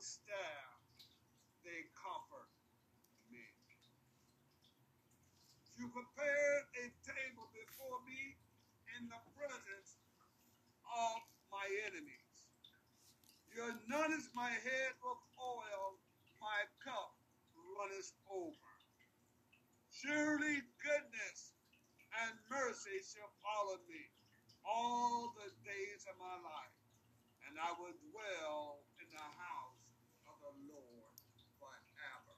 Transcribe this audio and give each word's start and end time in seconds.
staff, 0.00 0.80
they 1.64 1.84
comfort 1.92 2.48
me. 3.28 3.44
You 5.76 5.88
prepared 5.92 6.64
a 6.76 6.86
table 7.04 7.48
before 7.52 8.00
me 8.08 8.36
in 9.00 9.08
the 9.08 9.20
presence 9.36 10.00
of 10.88 11.20
my 11.52 11.64
enemies. 11.88 12.36
You 13.52 13.64
anointed 13.64 14.24
my 14.36 14.50
head 14.50 14.92
with 15.04 15.20
oil, 15.40 15.96
my 16.40 16.60
cup 16.84 17.16
runneth 17.76 18.12
over. 18.28 18.72
Surely 19.88 20.64
goodness 20.80 21.52
and 22.24 22.32
mercy 22.48 23.00
shall 23.04 23.32
follow 23.44 23.80
me 23.88 24.04
all 24.64 25.32
the 25.36 25.50
days 25.64 26.04
of 26.08 26.16
my 26.20 26.36
life, 26.40 26.76
and 27.48 27.56
I 27.56 27.72
will 27.76 27.96
dwell 28.12 28.84
in 29.00 29.08
the 29.12 29.28
house 29.40 29.82
of 30.28 30.36
the 30.44 30.54
Lord 30.68 31.16
forever. 31.58 32.36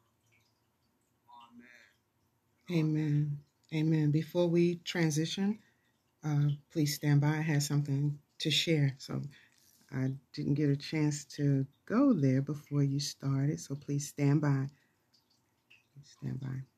Amen. 2.70 3.38
Amen. 3.74 4.10
Before 4.10 4.48
we 4.48 4.76
transition, 4.84 5.58
uh, 6.24 6.48
please 6.72 6.94
stand 6.94 7.20
by. 7.20 7.28
I 7.28 7.40
have 7.42 7.62
something 7.62 8.18
to 8.40 8.50
share. 8.50 8.94
So 8.98 9.22
I 9.92 10.12
didn't 10.34 10.54
get 10.54 10.70
a 10.70 10.76
chance 10.76 11.24
to 11.36 11.66
go 11.86 12.12
there 12.12 12.42
before 12.42 12.82
you 12.82 13.00
started. 13.00 13.60
So 13.60 13.74
please 13.74 14.08
stand 14.08 14.40
by. 14.40 14.66
Stand 16.04 16.40
by. 16.40 16.71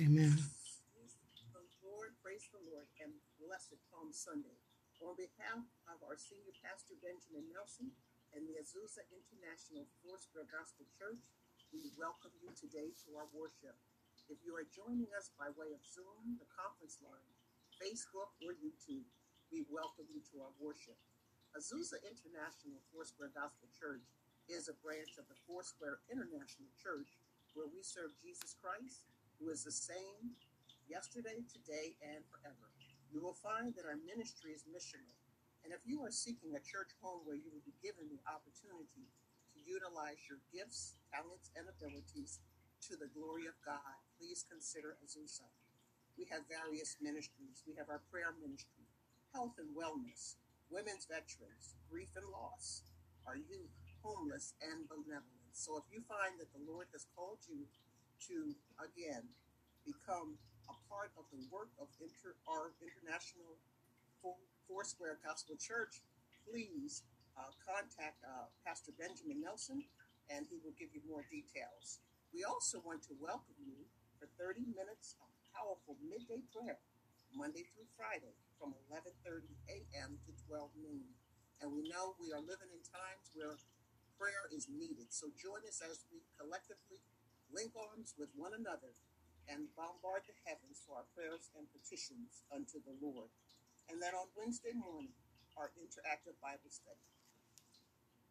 Amen. 0.00 0.32
the 0.32 1.60
Lord, 1.84 2.16
praise 2.24 2.48
the 2.48 2.64
Lord, 2.72 2.88
and 3.04 3.12
blessed 3.36 3.76
Palm 3.92 4.16
Sunday. 4.16 4.56
On 5.04 5.12
behalf 5.12 5.60
of 5.92 6.00
our 6.00 6.16
senior 6.16 6.56
pastor 6.64 6.96
Benjamin 7.04 7.44
Nelson 7.52 7.92
and 8.32 8.48
the 8.48 8.56
Azusa 8.56 9.04
International 9.12 9.84
Foursquare 10.00 10.48
Gospel 10.48 10.88
Church, 10.96 11.20
we 11.68 11.92
welcome 12.00 12.32
you 12.40 12.48
today 12.56 12.96
to 13.04 13.20
our 13.20 13.28
worship. 13.36 13.76
If 14.32 14.40
you 14.40 14.56
are 14.56 14.64
joining 14.72 15.12
us 15.12 15.36
by 15.36 15.52
way 15.52 15.76
of 15.76 15.84
Zoom, 15.84 16.40
the 16.40 16.48
conference 16.48 17.04
line, 17.04 17.36
Facebook, 17.76 18.32
or 18.40 18.56
YouTube, 18.56 19.04
we 19.52 19.68
welcome 19.68 20.08
you 20.08 20.24
to 20.32 20.40
our 20.40 20.54
worship. 20.56 20.96
Azusa 21.52 22.00
International 22.08 22.80
Foursquare 22.88 23.36
Gospel 23.36 23.68
Church 23.76 24.08
is 24.48 24.72
a 24.72 24.80
branch 24.80 25.20
of 25.20 25.28
the 25.28 25.36
Foursquare 25.44 26.00
International 26.08 26.72
Church 26.80 27.20
where 27.52 27.68
we 27.68 27.84
serve 27.84 28.16
Jesus 28.24 28.56
Christ, 28.56 29.04
who 29.40 29.48
is 29.48 29.64
the 29.64 29.72
same 29.72 30.36
yesterday, 30.84 31.40
today, 31.48 31.96
and 32.04 32.20
forever. 32.28 32.68
You 33.08 33.24
will 33.24 33.40
find 33.40 33.72
that 33.74 33.88
our 33.88 33.96
ministry 34.04 34.52
is 34.52 34.68
missional. 34.68 35.16
And 35.64 35.72
if 35.72 35.80
you 35.88 36.04
are 36.04 36.12
seeking 36.12 36.52
a 36.52 36.62
church 36.62 36.92
home 37.00 37.24
where 37.24 37.40
you 37.40 37.48
will 37.48 37.64
be 37.64 37.74
given 37.80 38.12
the 38.12 38.20
opportunity 38.28 39.08
to 39.56 39.58
utilize 39.64 40.20
your 40.28 40.44
gifts, 40.52 41.00
talents, 41.08 41.48
and 41.56 41.64
abilities 41.66 42.44
to 42.88 43.00
the 43.00 43.12
glory 43.16 43.48
of 43.48 43.56
God, 43.64 43.96
please 44.20 44.44
consider 44.44 45.00
Azusa. 45.00 45.48
We 46.20 46.28
have 46.28 46.48
various 46.48 47.00
ministries. 47.00 47.64
We 47.64 47.76
have 47.80 47.88
our 47.88 48.04
prayer 48.12 48.36
ministry, 48.36 48.88
health 49.32 49.56
and 49.56 49.72
wellness, 49.72 50.36
women's 50.68 51.08
veterans, 51.08 51.76
grief 51.88 52.12
and 52.16 52.28
loss, 52.28 52.84
our 53.24 53.36
youth, 53.36 53.72
homeless, 54.04 54.56
and 54.64 54.88
benevolence. 54.88 55.56
So 55.56 55.76
if 55.76 55.88
you 55.92 56.00
find 56.08 56.40
that 56.40 56.52
the 56.52 56.64
Lord 56.64 56.88
has 56.92 57.08
called 57.16 57.40
you 57.48 57.68
to, 58.28 58.52
again, 58.76 59.24
become 59.86 60.36
a 60.68 60.76
part 60.92 61.10
of 61.16 61.24
the 61.32 61.40
work 61.48 61.72
of 61.80 61.88
inter, 62.00 62.36
our 62.44 62.76
international 62.82 63.56
Four, 64.20 64.36
Foursquare 64.68 65.16
Gospel 65.24 65.56
Church, 65.56 66.04
please 66.44 67.02
uh, 67.34 67.48
contact 67.64 68.20
uh, 68.22 68.52
Pastor 68.62 68.92
Benjamin 68.94 69.40
Nelson 69.40 69.82
and 70.28 70.46
he 70.46 70.60
will 70.62 70.76
give 70.78 70.92
you 70.94 71.02
more 71.08 71.26
details. 71.26 72.04
We 72.30 72.46
also 72.46 72.78
want 72.86 73.02
to 73.10 73.14
welcome 73.18 73.58
you 73.58 73.88
for 74.20 74.30
30 74.38 74.68
minutes 74.76 75.18
of 75.18 75.26
powerful 75.50 75.98
midday 76.06 76.46
prayer, 76.54 76.78
Monday 77.34 77.66
through 77.74 77.90
Friday 77.98 78.36
from 78.60 78.76
11:30 78.92 79.50
a.m. 79.72 80.20
to 80.28 80.30
12 80.46 80.70
noon. 80.78 81.10
And 81.58 81.72
we 81.74 81.88
know 81.90 82.14
we 82.22 82.30
are 82.30 82.40
living 82.40 82.70
in 82.70 82.80
times 82.86 83.32
where 83.34 83.58
prayer 84.14 84.46
is 84.54 84.68
needed. 84.70 85.10
So 85.10 85.32
join 85.34 85.64
us 85.66 85.82
as 85.82 86.04
we 86.12 86.22
collectively 86.38 87.02
link 87.54 87.74
arms 87.74 88.14
with 88.18 88.30
one 88.34 88.54
another 88.54 88.94
and 89.50 89.66
bombard 89.74 90.22
the 90.30 90.36
heavens 90.46 90.82
for 90.86 91.02
our 91.02 91.08
prayers 91.16 91.50
and 91.58 91.66
petitions 91.74 92.46
unto 92.54 92.78
the 92.82 92.94
Lord. 93.02 93.30
And 93.90 93.98
then 93.98 94.14
on 94.14 94.30
Wednesday 94.38 94.74
morning, 94.74 95.14
our 95.58 95.74
interactive 95.74 96.38
Bible 96.38 96.70
study. 96.70 97.02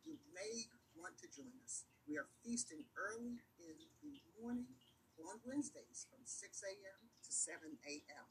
You 0.08 0.16
may 0.32 0.72
want 0.96 1.20
to 1.20 1.28
join 1.28 1.52
us. 1.62 1.84
We 2.08 2.16
are 2.16 2.28
feasting 2.42 2.88
early 2.96 3.44
in 3.60 3.76
the 4.02 4.16
morning 4.40 4.72
on 5.20 5.38
Wednesdays 5.44 6.08
from 6.08 6.24
6 6.24 6.64
a.m. 6.64 7.02
to 7.28 7.32
7 7.32 7.60
a.m. 7.86 8.26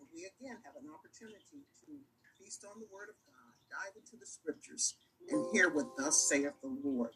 And 0.00 0.08
we 0.10 0.24
again 0.24 0.58
have 0.64 0.74
an 0.80 0.88
opportunity 0.88 1.68
to 1.84 2.00
feast 2.40 2.64
on 2.64 2.80
the 2.80 2.88
Word 2.90 3.12
of 3.12 3.18
God, 3.28 3.54
dive 3.70 3.94
into 3.94 4.16
the 4.16 4.26
scriptures, 4.26 4.96
and 5.30 5.46
hear 5.52 5.68
what 5.68 5.96
thus 5.96 6.28
saith 6.28 6.56
the 6.64 6.72
Lord. 6.82 7.14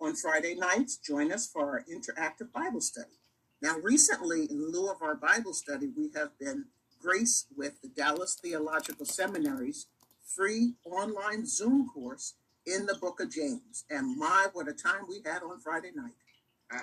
On 0.00 0.14
Friday 0.14 0.54
nights, 0.54 0.96
join 0.96 1.32
us 1.32 1.48
for 1.48 1.70
our 1.70 1.84
interactive 1.92 2.52
Bible 2.52 2.80
study. 2.80 3.18
Now, 3.60 3.78
recently, 3.78 4.44
in 4.44 4.70
lieu 4.70 4.88
of 4.88 5.02
our 5.02 5.16
Bible 5.16 5.52
study, 5.52 5.88
we 5.96 6.10
have 6.14 6.38
been 6.38 6.66
graced 7.00 7.48
with 7.56 7.82
the 7.82 7.88
Dallas 7.88 8.38
Theological 8.40 9.06
Seminary's 9.06 9.86
free 10.24 10.74
online 10.84 11.46
Zoom 11.46 11.88
course 11.88 12.34
in 12.64 12.86
the 12.86 12.94
book 12.94 13.18
of 13.18 13.32
James. 13.32 13.84
And 13.90 14.16
my, 14.16 14.46
what 14.52 14.68
a 14.68 14.72
time 14.72 15.02
we 15.08 15.20
had 15.24 15.42
on 15.42 15.58
Friday 15.58 15.90
night. 15.92 16.14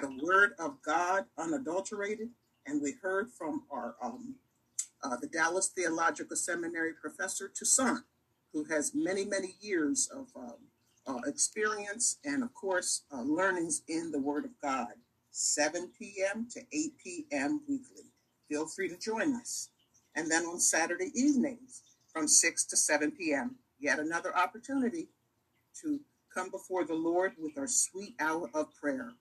The 0.01 0.19
Word 0.21 0.51
of 0.59 0.81
God 0.81 1.25
unadulterated. 1.37 2.29
And 2.65 2.81
we 2.81 2.95
heard 3.01 3.31
from 3.31 3.63
our 3.71 3.95
um, 4.01 4.35
uh, 5.01 5.15
the 5.15 5.27
Dallas 5.27 5.69
Theological 5.69 6.35
Seminary 6.35 6.91
professor 6.99 7.47
Toussaint, 7.47 8.03
who 8.51 8.65
has 8.65 8.93
many, 8.93 9.23
many 9.23 9.55
years 9.61 10.09
of 10.13 10.27
um, 10.35 10.55
uh, 11.07 11.19
experience 11.25 12.17
and, 12.25 12.43
of 12.43 12.53
course, 12.53 13.03
uh, 13.11 13.21
learnings 13.21 13.83
in 13.87 14.11
the 14.11 14.19
Word 14.19 14.45
of 14.45 14.51
God. 14.61 14.93
7 15.31 15.89
p.m. 15.99 16.47
to 16.51 16.61
8 16.71 16.93
p.m. 17.03 17.61
weekly. 17.67 18.05
Feel 18.49 18.67
free 18.67 18.87
to 18.87 18.97
join 18.97 19.35
us. 19.35 19.69
And 20.15 20.31
then 20.31 20.45
on 20.45 20.59
Saturday 20.59 21.11
evenings 21.13 21.81
from 22.13 22.27
6 22.27 22.65
to 22.65 22.77
7 22.77 23.11
p.m., 23.11 23.55
yet 23.79 23.99
another 23.99 24.35
opportunity 24.35 25.09
to 25.81 25.99
come 26.33 26.49
before 26.49 26.85
the 26.85 26.93
Lord 26.95 27.33
with 27.37 27.57
our 27.57 27.67
sweet 27.67 28.15
hour 28.19 28.49
of 28.53 28.73
prayer. 28.75 29.13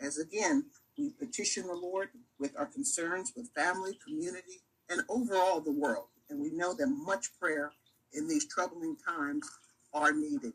As 0.00 0.18
again, 0.18 0.66
we 0.98 1.10
petition 1.10 1.66
the 1.66 1.74
Lord 1.74 2.08
with 2.38 2.56
our 2.58 2.66
concerns 2.66 3.32
with 3.36 3.50
family, 3.54 3.98
community, 4.06 4.62
and 4.88 5.02
overall 5.08 5.60
the 5.60 5.72
world. 5.72 6.06
And 6.30 6.40
we 6.40 6.50
know 6.50 6.74
that 6.74 6.86
much 6.86 7.28
prayer 7.38 7.72
in 8.12 8.28
these 8.28 8.46
troubling 8.46 8.96
times 9.06 9.48
are 9.92 10.12
needed. 10.12 10.54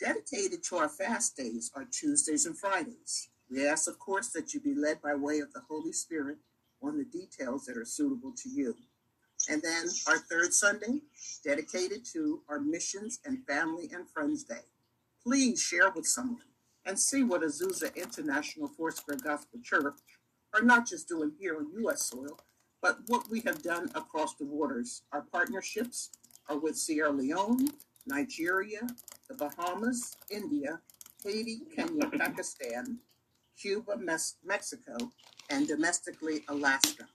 Dedicated 0.00 0.62
to 0.64 0.76
our 0.76 0.88
fast 0.88 1.36
days 1.36 1.72
are 1.74 1.84
Tuesdays 1.84 2.46
and 2.46 2.56
Fridays. 2.56 3.30
We 3.50 3.66
ask, 3.66 3.88
of 3.88 3.98
course, 3.98 4.28
that 4.28 4.54
you 4.54 4.60
be 4.60 4.74
led 4.74 5.02
by 5.02 5.16
way 5.16 5.40
of 5.40 5.52
the 5.52 5.62
Holy 5.68 5.92
Spirit 5.92 6.38
on 6.80 6.98
the 6.98 7.04
details 7.04 7.64
that 7.64 7.76
are 7.76 7.84
suitable 7.84 8.32
to 8.36 8.48
you. 8.48 8.76
And 9.48 9.60
then 9.60 9.86
our 10.06 10.18
third 10.18 10.54
Sunday, 10.54 11.00
dedicated 11.44 12.04
to 12.12 12.42
our 12.48 12.60
missions 12.60 13.18
and 13.24 13.44
family 13.46 13.90
and 13.92 14.08
friends 14.08 14.44
day. 14.44 14.66
Please 15.24 15.60
share 15.60 15.90
with 15.90 16.06
someone 16.06 16.42
and 16.86 16.96
see 16.98 17.24
what 17.24 17.42
Azusa 17.42 17.94
International 17.96 18.68
Foursquare 18.68 19.18
Gospel 19.22 19.58
Church 19.64 19.98
are 20.54 20.62
not 20.62 20.86
just 20.86 21.08
doing 21.08 21.32
here 21.40 21.56
on 21.56 21.72
U.S. 21.80 22.02
soil, 22.02 22.38
but 22.80 22.98
what 23.08 23.28
we 23.28 23.40
have 23.40 23.62
done 23.62 23.90
across 23.96 24.34
the 24.34 24.44
waters. 24.44 25.02
Our 25.12 25.22
partnerships 25.22 26.10
are 26.48 26.58
with 26.58 26.76
Sierra 26.76 27.10
Leone, 27.10 27.68
Nigeria, 28.06 28.86
the 29.28 29.34
Bahamas, 29.34 30.16
India, 30.30 30.80
Haiti, 31.22 31.60
Kenya, 31.74 32.06
Pakistan, 32.18 32.98
Cuba, 33.60 33.96
Mexico, 34.44 35.12
and 35.50 35.68
domestically 35.68 36.44
Alaska. 36.48 37.06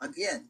Again, 0.00 0.48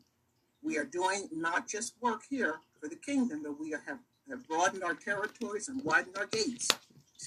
we 0.62 0.78
are 0.78 0.84
doing 0.84 1.28
not 1.32 1.68
just 1.68 1.94
work 2.00 2.22
here 2.28 2.56
for 2.80 2.88
the 2.88 2.96
kingdom, 2.96 3.42
but 3.44 3.58
we 3.60 3.70
have, 3.70 3.98
have 4.28 4.48
broadened 4.48 4.82
our 4.82 4.94
territories 4.94 5.68
and 5.68 5.82
widened 5.84 6.16
our 6.16 6.26
gates 6.26 6.68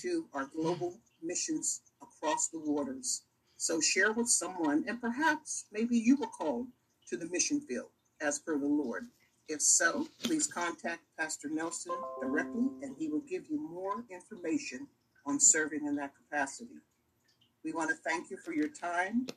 to 0.02 0.26
our 0.34 0.46
global 0.46 0.98
missions 1.22 1.82
across 2.02 2.48
the 2.48 2.60
waters. 2.60 3.24
So 3.58 3.80
share 3.80 4.12
with 4.12 4.28
someone, 4.28 4.84
and 4.88 5.00
perhaps 5.00 5.66
maybe 5.72 5.98
you 5.98 6.18
were 6.18 6.28
called 6.28 6.68
to 7.10 7.18
the 7.18 7.28
mission 7.28 7.62
field 7.62 7.90
as 8.22 8.40
per 8.40 8.58
the 8.58 8.66
Lord. 8.68 9.06
If 9.48 9.62
so, 9.62 10.08
please 10.24 10.48
contact 10.48 11.04
Pastor 11.20 11.50
Nelson 11.50 11.94
directly, 12.20 12.68
and 12.82 12.96
he 12.98 13.10
will 13.10 13.22
give 13.30 13.48
you 13.48 13.60
more 13.60 14.04
information 14.10 14.88
on 15.26 15.40
serving 15.40 15.86
in 15.86 15.96
that 15.98 16.14
capacity. 16.16 16.82
We 17.64 17.72
want 17.72 17.92
to 17.92 17.96
thank 17.96 18.32
you 18.32 18.38
for 18.38 18.54
your 18.54 18.70
time, 18.70 19.28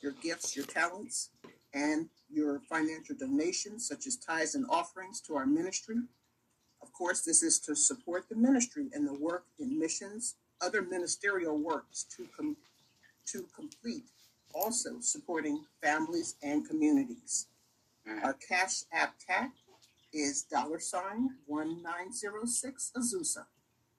your 0.00 0.12
gifts, 0.22 0.56
your 0.56 0.64
talents, 0.64 1.30
and 1.74 2.08
your 2.30 2.60
financial 2.60 3.14
donations, 3.14 3.86
such 3.86 4.06
as 4.06 4.16
tithes 4.16 4.54
and 4.54 4.64
offerings 4.70 5.20
to 5.22 5.36
our 5.36 5.46
ministry. 5.46 5.96
Of 6.80 6.90
course, 6.94 7.20
this 7.20 7.42
is 7.42 7.58
to 7.60 7.76
support 7.76 8.26
the 8.30 8.36
ministry 8.36 8.86
and 8.94 9.06
the 9.06 9.14
work 9.14 9.44
in 9.58 9.78
missions, 9.78 10.36
other 10.62 10.80
ministerial 10.80 11.58
works 11.58 12.04
to, 12.16 12.26
com- 12.34 12.56
to 13.26 13.44
complete, 13.54 14.04
also 14.54 15.00
supporting 15.00 15.64
families 15.82 16.36
and 16.42 16.66
communities. 16.66 17.48
Our 18.08 18.32
Cash 18.34 18.84
App 18.90 19.14
tag 19.18 19.50
is 20.12 20.42
dollar 20.42 20.80
sign 20.80 21.30
1906 21.46 22.92
Azusa. 22.96 23.44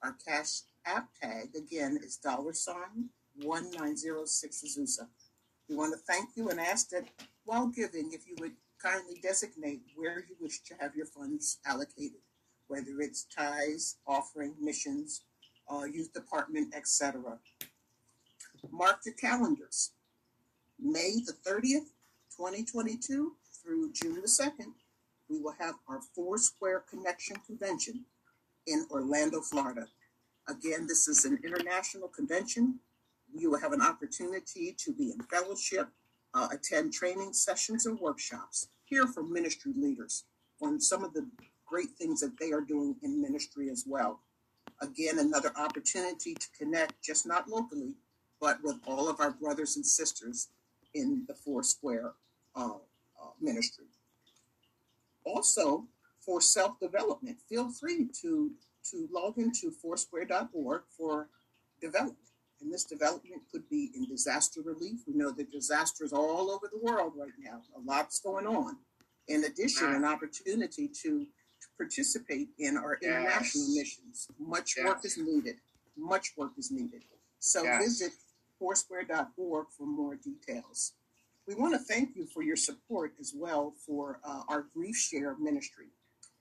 Our 0.02 0.16
Cash 0.28 0.62
App 0.86 1.10
tag, 1.22 1.56
again, 1.56 2.00
is 2.04 2.18
dollar 2.18 2.54
sign 2.54 3.10
1906 3.44 4.64
Azusa. 4.64 5.08
We 5.70 5.76
want 5.76 5.94
to 5.94 6.00
thank 6.00 6.30
you 6.36 6.50
and 6.50 6.60
ask 6.60 6.90
that 6.90 7.08
while 7.46 7.68
giving, 7.68 8.12
if 8.12 8.28
you 8.28 8.36
would 8.40 8.54
kindly 8.82 9.20
designate 9.22 9.82
where 9.96 10.20
you 10.28 10.36
wish 10.42 10.60
to 10.64 10.74
have 10.80 10.96
your 10.96 11.06
funds 11.06 11.60
allocated, 11.66 12.22
whether 12.68 13.00
it's 13.00 13.26
ties, 13.26 13.98
offering, 14.08 14.56
missions, 14.60 15.22
uh, 15.72 15.84
youth 15.84 16.12
department, 16.14 16.74
etc. 16.76 17.38
Mark 18.72 19.02
your 19.06 19.16
calendars. 19.16 19.92
May 20.80 21.22
the 21.26 21.34
30th, 21.34 21.92
2022 22.36 23.34
through 23.70 23.92
June 23.94 24.16
the 24.16 24.28
2nd, 24.28 24.74
we 25.30 25.40
will 25.40 25.54
have 25.60 25.76
our 25.88 26.02
Foursquare 26.16 26.84
Connection 26.90 27.36
Convention 27.46 28.04
in 28.66 28.88
Orlando, 28.90 29.42
Florida. 29.42 29.86
Again, 30.48 30.88
this 30.88 31.08
is 31.08 31.24
an 31.24 31.38
international 31.44 32.08
convention 32.08 32.80
you 33.32 33.52
will 33.52 33.60
have 33.60 33.74
an 33.74 33.82
opportunity 33.84 34.76
to 34.80 34.92
be 34.92 35.12
in 35.12 35.22
fellowship, 35.30 35.88
uh, 36.34 36.48
attend 36.52 36.94
training 36.94 37.32
sessions 37.32 37.86
and 37.86 38.00
workshops, 38.00 38.70
hear 38.86 39.06
from 39.06 39.32
ministry 39.32 39.72
leaders 39.78 40.24
on 40.64 40.82
some 40.82 41.04
of 41.04 41.14
the 41.14 41.30
great 41.68 41.92
things 41.92 42.22
that 42.22 42.40
they 42.40 42.52
are 42.52 42.62
doing 42.62 42.96
in 43.04 43.22
ministry 43.22 43.70
as 43.70 43.84
well. 43.86 44.22
Again, 44.82 45.20
another 45.20 45.52
opportunity 45.56 46.34
to 46.34 46.48
connect, 46.58 47.04
just 47.04 47.28
not 47.28 47.48
locally, 47.48 47.94
but 48.42 48.58
with 48.64 48.78
all 48.88 49.08
of 49.08 49.20
our 49.20 49.30
brothers 49.30 49.76
and 49.76 49.86
sisters 49.86 50.48
in 50.96 51.26
the 51.28 51.36
Foursquare 51.36 52.14
uh, 52.56 52.66
uh, 52.66 52.80
ministry. 53.42 53.86
Also, 55.26 55.86
for 56.20 56.42
self 56.42 56.80
development, 56.80 57.38
feel 57.48 57.72
free 57.72 58.08
to, 58.22 58.52
to 58.92 59.08
log 59.12 59.38
into 59.38 59.72
foursquare.org 59.72 60.84
for 60.98 61.30
development. 61.82 62.18
And 62.62 62.74
this 62.74 62.84
development 62.84 63.44
could 63.52 63.70
be 63.70 63.92
in 63.96 64.06
disaster 64.06 64.62
relief. 64.62 65.00
We 65.08 65.14
know 65.14 65.32
that 65.32 65.52
disasters 65.52 66.12
all 66.12 66.52
over 66.52 66.70
the 66.72 66.80
world 66.80 67.14
right 67.18 67.32
now. 67.40 67.62
A 67.76 67.80
lot's 67.80 68.20
going 68.20 68.46
on. 68.46 68.78
In 69.28 69.46
addition, 69.46 69.94
an 69.94 70.04
opportunity 70.04 70.88
to, 70.88 71.20
to 71.22 71.68
participate 71.78 72.50
in 72.58 72.76
our 72.76 72.98
yes. 73.02 73.10
international 73.10 73.76
missions. 73.76 74.28
Much 74.40 74.74
yes. 74.76 74.86
work 74.86 75.06
is 75.06 75.18
needed. 75.18 75.56
Much 75.98 76.34
work 76.36 76.52
is 76.58 76.72
needed. 76.72 77.04
So 77.40 77.64
yes. 77.64 77.84
visit 77.84 78.12
foursquare.org 78.60 79.68
for 79.78 79.86
more 79.86 80.16
details. 80.16 80.94
We 81.50 81.56
want 81.56 81.74
to 81.74 81.80
thank 81.80 82.16
you 82.16 82.28
for 82.28 82.44
your 82.44 82.56
support 82.56 83.14
as 83.20 83.34
well 83.36 83.74
for 83.84 84.20
uh, 84.24 84.42
our 84.48 84.68
Grief 84.72 84.96
Share 84.96 85.36
ministry. 85.40 85.88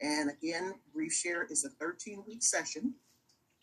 And 0.02 0.30
again, 0.30 0.74
Grief 0.92 1.14
Share 1.14 1.46
is 1.48 1.64
a 1.64 1.70
13 1.70 2.24
week 2.26 2.42
session 2.42 2.92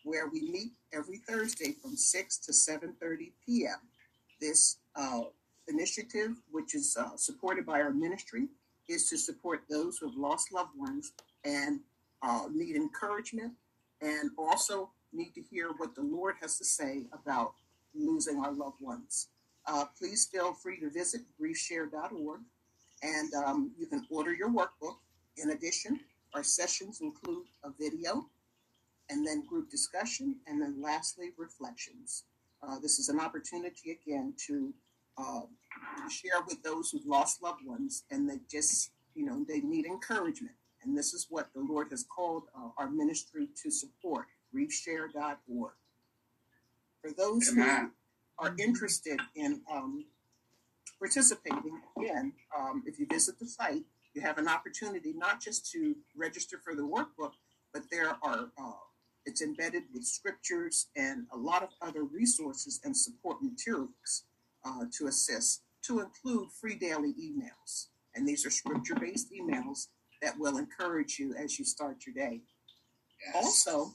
where 0.03 0.27
we 0.27 0.41
meet 0.41 0.71
every 0.91 1.17
Thursday 1.17 1.73
from 1.79 1.97
6 1.97 2.37
to 2.37 2.51
7.30 2.51 3.31
p.m. 3.45 3.75
This 4.41 4.77
uh, 4.95 5.21
initiative, 5.67 6.31
which 6.49 6.73
is 6.73 6.97
uh, 6.99 7.15
supported 7.15 7.63
by 7.63 7.79
our 7.79 7.91
ministry, 7.91 8.47
is 8.89 9.07
to 9.11 9.15
support 9.15 9.65
those 9.69 9.99
who 9.99 10.07
have 10.07 10.17
lost 10.17 10.51
loved 10.51 10.75
ones 10.75 11.13
and 11.43 11.81
uh, 12.23 12.45
need 12.51 12.75
encouragement 12.75 13.53
and 14.01 14.31
also 14.35 14.89
need 15.13 15.35
to 15.35 15.43
hear 15.43 15.69
what 15.77 15.93
the 15.93 16.01
Lord 16.01 16.37
has 16.41 16.57
to 16.57 16.65
say 16.65 17.03
about 17.13 17.53
losing 17.93 18.39
our 18.39 18.51
loved 18.51 18.81
ones. 18.81 19.27
Uh, 19.67 19.85
please 19.97 20.25
feel 20.31 20.53
free 20.53 20.79
to 20.79 20.89
visit 20.89 21.21
griefshare.org 21.41 22.41
and 23.03 23.33
um, 23.33 23.71
you 23.77 23.87
can 23.87 24.05
order 24.09 24.33
your 24.33 24.49
workbook. 24.49 24.97
In 25.37 25.51
addition, 25.51 25.99
our 26.33 26.43
sessions 26.43 27.01
include 27.01 27.45
a 27.63 27.69
video 27.79 28.27
and 29.09 29.25
then 29.25 29.45
group 29.45 29.69
discussion, 29.69 30.35
and 30.47 30.61
then 30.61 30.81
lastly, 30.81 31.29
reflections. 31.37 32.23
Uh, 32.63 32.79
this 32.79 32.97
is 32.97 33.09
an 33.09 33.19
opportunity 33.19 33.91
again 33.91 34.33
to 34.47 34.73
uh, 35.17 35.41
share 36.09 36.41
with 36.47 36.61
those 36.63 36.89
who've 36.89 37.05
lost 37.05 37.41
loved 37.43 37.65
ones 37.65 38.03
and 38.09 38.29
they 38.29 38.39
just, 38.49 38.91
you 39.13 39.25
know, 39.25 39.45
they 39.47 39.59
need 39.61 39.85
encouragement. 39.85 40.55
And 40.83 40.97
this 40.97 41.13
is 41.13 41.27
what 41.29 41.49
the 41.53 41.61
Lord 41.61 41.87
has 41.91 42.03
called 42.03 42.43
uh, 42.57 42.69
our 42.77 42.89
ministry 42.89 43.49
to 43.63 43.71
support, 43.71 44.25
griefshare.org. 44.53 45.73
For 47.01 47.11
those 47.11 47.49
Amen. 47.51 47.79
who 47.85 47.91
are 48.37 48.55
interested 48.59 49.19
in 49.35 49.61
um, 49.71 50.05
participating, 50.99 51.79
again, 51.97 52.33
um, 52.57 52.83
if 52.85 52.99
you 52.99 53.07
visit 53.09 53.37
the 53.39 53.47
site, 53.47 53.83
you 54.13 54.21
have 54.21 54.37
an 54.37 54.47
opportunity 54.47 55.13
not 55.13 55.41
just 55.41 55.71
to 55.71 55.95
register 56.15 56.59
for 56.63 56.75
the 56.75 56.81
workbook, 56.81 57.33
but 57.73 57.83
there 57.91 58.17
are 58.23 58.51
uh, 58.57 58.71
It's 59.25 59.41
embedded 59.41 59.83
with 59.93 60.05
scriptures 60.05 60.87
and 60.95 61.25
a 61.33 61.37
lot 61.37 61.63
of 61.63 61.69
other 61.81 62.03
resources 62.03 62.79
and 62.83 62.95
support 62.95 63.41
materials 63.41 64.23
uh, 64.63 64.85
to 64.97 65.07
assist, 65.07 65.63
to 65.87 65.99
include 65.99 66.49
free 66.51 66.75
daily 66.75 67.13
emails. 67.13 67.87
And 68.13 68.27
these 68.27 68.45
are 68.45 68.51
scripture 68.51 68.95
based 68.95 69.31
emails 69.31 69.87
that 70.21 70.37
will 70.37 70.57
encourage 70.57 71.19
you 71.19 71.33
as 71.35 71.57
you 71.57 71.65
start 71.65 72.05
your 72.05 72.13
day. 72.13 72.41
Yes. 73.25 73.35
Also, 73.35 73.93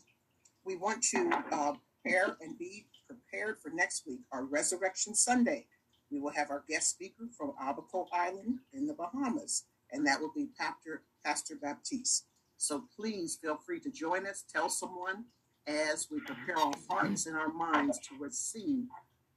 we 0.64 0.76
want 0.76 1.02
to 1.04 1.30
uh, 1.52 1.72
prepare 2.02 2.36
and 2.40 2.58
be 2.58 2.86
prepared 3.10 3.58
for 3.60 3.70
next 3.70 4.06
week, 4.06 4.20
our 4.32 4.44
Resurrection 4.44 5.14
Sunday. 5.14 5.66
We 6.10 6.20
will 6.20 6.30
have 6.30 6.50
our 6.50 6.64
guest 6.68 6.90
speaker 6.90 7.24
from 7.36 7.52
Abaco 7.60 8.06
Island 8.12 8.58
in 8.72 8.86
the 8.86 8.94
Bahamas, 8.94 9.64
and 9.90 10.06
that 10.06 10.20
will 10.20 10.32
be 10.34 10.48
Pastor, 10.58 11.02
Pastor 11.24 11.56
Baptiste. 11.60 12.26
So 12.56 12.84
please 12.94 13.38
feel 13.40 13.56
free 13.56 13.80
to 13.80 13.90
join 13.90 14.26
us. 14.26 14.44
Tell 14.52 14.68
someone 14.68 15.24
as 15.66 16.08
we 16.10 16.20
prepare 16.20 16.58
our 16.58 16.72
hearts 16.88 17.26
and 17.26 17.36
our 17.36 17.52
minds 17.52 17.98
to 18.08 18.16
receive 18.18 18.84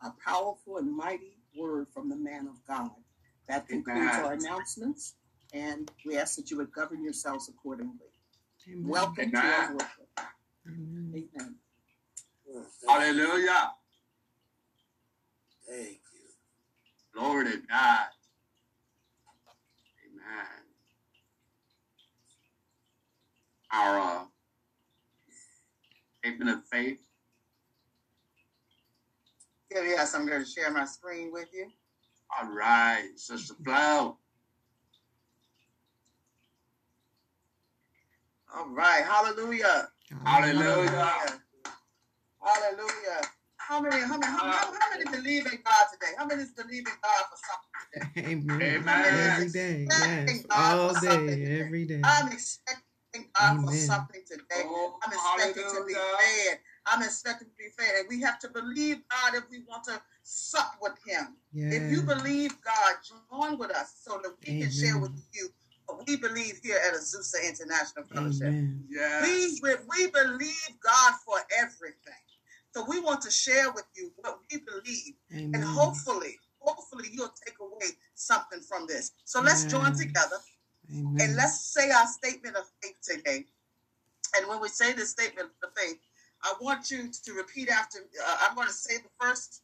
a 0.02 0.12
powerful 0.24 0.78
and 0.78 0.96
mighty 0.96 1.38
word 1.58 1.88
from 1.94 2.10
the 2.10 2.16
man 2.16 2.48
of 2.48 2.56
God. 2.68 2.92
That 3.48 3.68
concludes 3.68 4.16
Amen. 4.16 4.26
our 4.26 4.34
announcements, 4.34 5.16
and 5.54 5.92
we 6.06 6.18
ask 6.18 6.36
that 6.38 6.50
you 6.50 6.58
would 6.58 6.72
govern 6.72 7.04
yourselves 7.04 7.50
accordingly. 7.50 8.12
Amen. 8.68 8.88
Welcome 8.88 9.32
to 9.32 9.38
our 9.38 9.64
Amen. 9.66 9.74
worship. 9.74 10.10
Amen. 10.68 11.56
Amen. 12.54 12.66
Hallelujah. 12.88 13.72
Thank 15.68 15.88
you. 16.14 17.14
Glory 17.14 17.46
to 17.46 17.58
God. 17.70 18.08
Amen. 20.06 20.46
Our 23.72 24.00
uh, 24.00 24.24
statement 26.20 26.52
of 26.52 26.66
faith. 26.66 27.00
Yeah, 29.72 29.82
yes, 29.84 30.14
I'm 30.14 30.28
going 30.28 30.44
to 30.44 30.50
share 30.50 30.70
my 30.72 30.86
screen 30.86 31.32
with 31.32 31.48
you. 31.54 31.68
All 32.40 32.50
right, 32.50 33.10
Sister 33.16 33.56
Flo. 33.64 34.18
All 38.56 38.70
right, 38.70 39.04
hallelujah. 39.04 39.88
Hallelujah. 40.26 40.90
Hallelujah. 40.92 41.40
How 43.58 43.80
many, 43.80 44.02
how 44.02 44.18
many, 44.18 44.26
how, 44.26 44.46
how, 44.46 44.74
how 44.74 44.90
many 44.92 45.10
believe 45.10 45.46
in 45.46 45.60
God 45.64 45.86
today? 45.94 46.12
How 46.18 46.26
many 46.26 46.44
is 46.44 46.52
believing 46.52 46.94
God 47.02 47.24
for 47.32 47.38
something? 47.48 48.26
Amen. 48.32 48.62
Amen. 48.62 49.32
Every 49.32 49.50
day. 49.50 49.88
Yes. 49.90 50.46
All 50.52 50.94
day. 51.00 51.62
Every 51.62 51.86
day. 51.86 52.02
I'm 52.04 52.32
expecting 52.32 53.30
God 53.40 53.66
for 53.66 53.74
something 53.74 54.22
today. 54.28 54.64
Oh, 54.66 54.98
I'm 55.04 55.14
expecting 55.14 55.64
to 55.64 55.86
be 55.88 55.94
fed. 55.94 56.60
I'm 56.86 57.02
expecting 57.02 57.48
to 57.48 57.54
be 57.58 57.70
fed. 57.78 58.00
And 58.00 58.10
we 58.10 58.22
have 58.22 58.40
to 58.40 58.50
believe 58.50 58.98
God 59.10 59.36
if 59.36 59.50
we 59.50 59.64
want 59.70 59.86
to 59.86 60.02
sup 60.24 60.76
with 60.82 60.94
Him. 61.08 61.38
Yes. 61.54 61.74
If 61.76 61.92
you 61.92 62.02
believe 62.02 62.52
God, 62.62 62.96
join 63.32 63.58
with 63.58 63.72
us 63.72 63.94
so 64.04 64.20
that 64.22 64.34
we 64.46 64.62
can 64.62 64.72
share 64.72 64.98
with 64.98 65.12
you 65.34 65.50
we 66.08 66.18
believe 66.18 66.60
here 66.64 66.80
at 66.88 66.94
Azusa 66.96 67.48
International 67.48 68.06
Fellowship. 68.06 68.48
Amen. 68.48 68.84
Yes. 68.90 69.60
We, 69.62 69.70
we, 69.70 69.76
we 69.90 70.12
believe 70.12 70.70
God 70.84 71.14
for 71.26 71.38
everything. 71.60 72.23
So 72.74 72.84
we 72.88 73.00
want 73.00 73.22
to 73.22 73.32
share 73.32 73.72
with 73.72 73.86
you 73.96 74.12
what 74.18 74.40
we 74.52 74.60
believe. 74.60 75.14
Amen. 75.32 75.52
And 75.54 75.64
hopefully, 75.64 76.40
hopefully 76.60 77.10
you'll 77.12 77.34
take 77.46 77.58
away 77.60 77.92
something 78.16 78.62
from 78.62 78.88
this. 78.88 79.12
So 79.26 79.42
let's 79.42 79.66
join 79.66 79.94
together 79.94 80.38
Amen. 80.92 81.18
and 81.22 81.36
let's 81.36 81.60
say 81.74 81.92
our 81.92 82.08
statement 82.08 82.56
of 82.56 82.64
faith 82.82 82.96
today. 83.04 83.46
And 84.36 84.48
when 84.48 84.60
we 84.60 84.70
say 84.70 84.94
this 84.94 85.12
statement 85.12 85.50
of 85.64 85.70
faith, 85.78 86.00
I 86.42 86.54
want 86.60 86.90
you 86.90 87.10
to 87.12 87.34
repeat 87.34 87.70
after. 87.70 88.00
Uh, 88.00 88.38
I'm 88.42 88.56
going 88.56 88.68
to 88.68 88.74
say 88.74 88.98
the 88.98 89.10
first, 89.20 89.62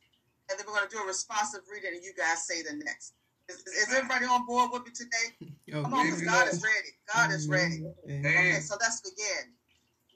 and 0.49 0.57
then 0.57 0.65
we're 0.67 0.75
going 0.75 0.87
to 0.89 0.95
do 0.95 1.01
a 1.01 1.07
responsive 1.07 1.61
reading, 1.71 1.91
and 1.95 2.03
you 2.03 2.13
guys 2.15 2.45
say 2.45 2.61
the 2.61 2.75
next. 2.75 3.13
Is, 3.49 3.57
is 3.65 3.93
everybody 3.93 4.25
on 4.25 4.45
board 4.45 4.69
with 4.71 4.85
me 4.85 4.91
today? 4.93 5.51
Come 5.71 5.93
on, 5.93 6.05
because 6.05 6.21
God 6.21 6.47
is 6.47 6.63
ready. 6.63 6.89
God 7.13 7.31
is 7.31 7.47
ready. 7.47 7.85
Amen. 8.07 8.25
Okay, 8.25 8.59
so 8.59 8.75
let's 8.79 9.01
begin. 9.01 9.53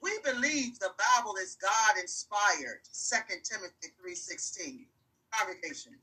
We 0.03 0.11
believe 0.19 0.79
the 0.79 0.91
Bible 1.15 1.35
is 1.41 1.55
God 1.55 1.97
inspired. 2.01 2.81
2 2.91 3.41
Timothy 3.43 3.87
3:16. 4.03 4.85
Congregation. 5.31 5.93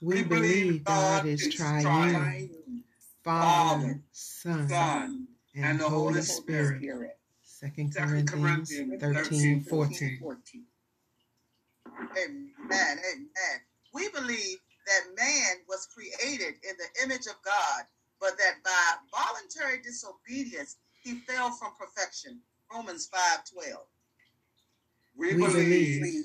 We 0.00 0.22
believe 0.24 0.82
God 0.84 1.26
is 1.26 1.54
triune, 1.54 1.82
Triune, 1.84 2.84
Father, 3.22 4.00
Son, 4.10 4.68
Son, 4.68 5.28
and 5.54 5.64
and 5.64 5.80
the 5.80 5.88
Holy 5.88 6.14
Holy 6.14 6.22
Spirit. 6.22 6.78
Spirit. 6.78 7.18
Second 7.42 7.92
Second 7.92 8.28
Corinthians 8.28 9.00
Corinthians 9.00 9.02
13, 9.02 9.64
13, 9.64 10.18
14. 10.18 10.18
14. 10.20 10.64
Amen. 12.16 12.98
Amen. 13.12 13.56
We 13.92 14.08
believe 14.08 14.58
that 14.86 15.14
man 15.16 15.56
was 15.68 15.86
created 15.86 16.54
in 16.64 16.74
the 16.78 17.04
image 17.04 17.26
of 17.26 17.36
God, 17.44 17.84
but 18.20 18.36
that 18.38 18.64
by 18.64 18.94
voluntary 19.14 19.80
disobedience 19.82 20.78
he 21.02 21.20
fell 21.20 21.52
from 21.52 21.72
perfection. 21.78 22.40
Romans 22.74 23.08
5:12. 23.08 23.76
We, 25.16 25.34
We 25.34 25.42
believe, 25.46 26.00
believe 26.00 26.24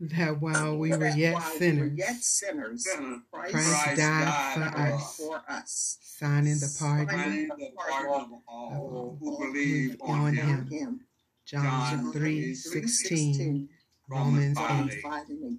that 0.00 0.40
while 0.40 0.76
we 0.76 0.90
were 0.90 1.08
yet 1.08 1.34
while 1.34 1.42
we 1.42 1.52
were 1.52 1.58
sinners, 1.58 1.92
yet 1.98 2.16
sinners, 2.22 2.84
Sinners, 2.84 3.20
Christ, 3.32 3.52
Christ 3.54 3.96
died 3.96 4.54
for 4.54 4.78
us. 4.80 5.16
for 5.16 5.42
us. 5.48 5.98
signing 6.02 6.58
the 6.58 6.76
pardon 6.78 7.08
finding 7.08 7.48
the 7.48 7.70
pardon 7.76 8.32
of 8.34 8.40
all 8.46 9.16
who 9.20 9.38
believe 9.38 9.96
on 10.02 10.20
on 10.20 10.34
him. 10.34 10.46
him. 10.46 10.66
Him. 10.70 11.00
John 11.46 11.62
John 12.02 12.12
3, 12.12 12.54
16, 12.54 12.88
16, 13.34 13.68
Romans 14.08 14.56
Romans 14.58 14.94
8. 14.94 15.02
5 15.02 15.28
and 15.30 15.58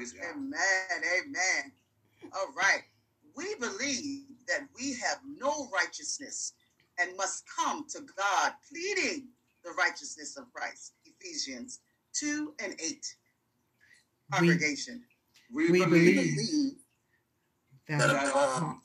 8. 0.00 0.14
Amen. 0.30 1.02
Amen. 1.20 1.72
All 2.34 2.52
right. 2.56 2.82
We 3.36 3.54
believe 3.56 4.24
that 4.48 4.68
we 4.78 4.94
have 4.94 5.18
no 5.38 5.68
righteousness 5.72 6.52
and 6.98 7.16
must 7.16 7.44
come 7.56 7.86
to 7.90 8.00
God 8.16 8.52
pleading 8.70 9.28
the 9.64 9.70
righteousness 9.72 10.36
of 10.36 10.52
Christ. 10.52 10.92
Ephesians 11.04 11.80
2 12.14 12.54
and 12.62 12.74
8. 12.80 13.06
Congregation. 14.32 15.02
We, 15.54 15.70
We 15.70 15.80
We 15.80 15.84
believe, 15.86 16.36
believe 16.36 16.72
that 17.88 17.98
that 17.98 18.26
upon 18.28 18.80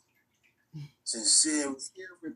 sincere 1.03 1.63
sincere 1.77 2.08
re- 2.22 2.32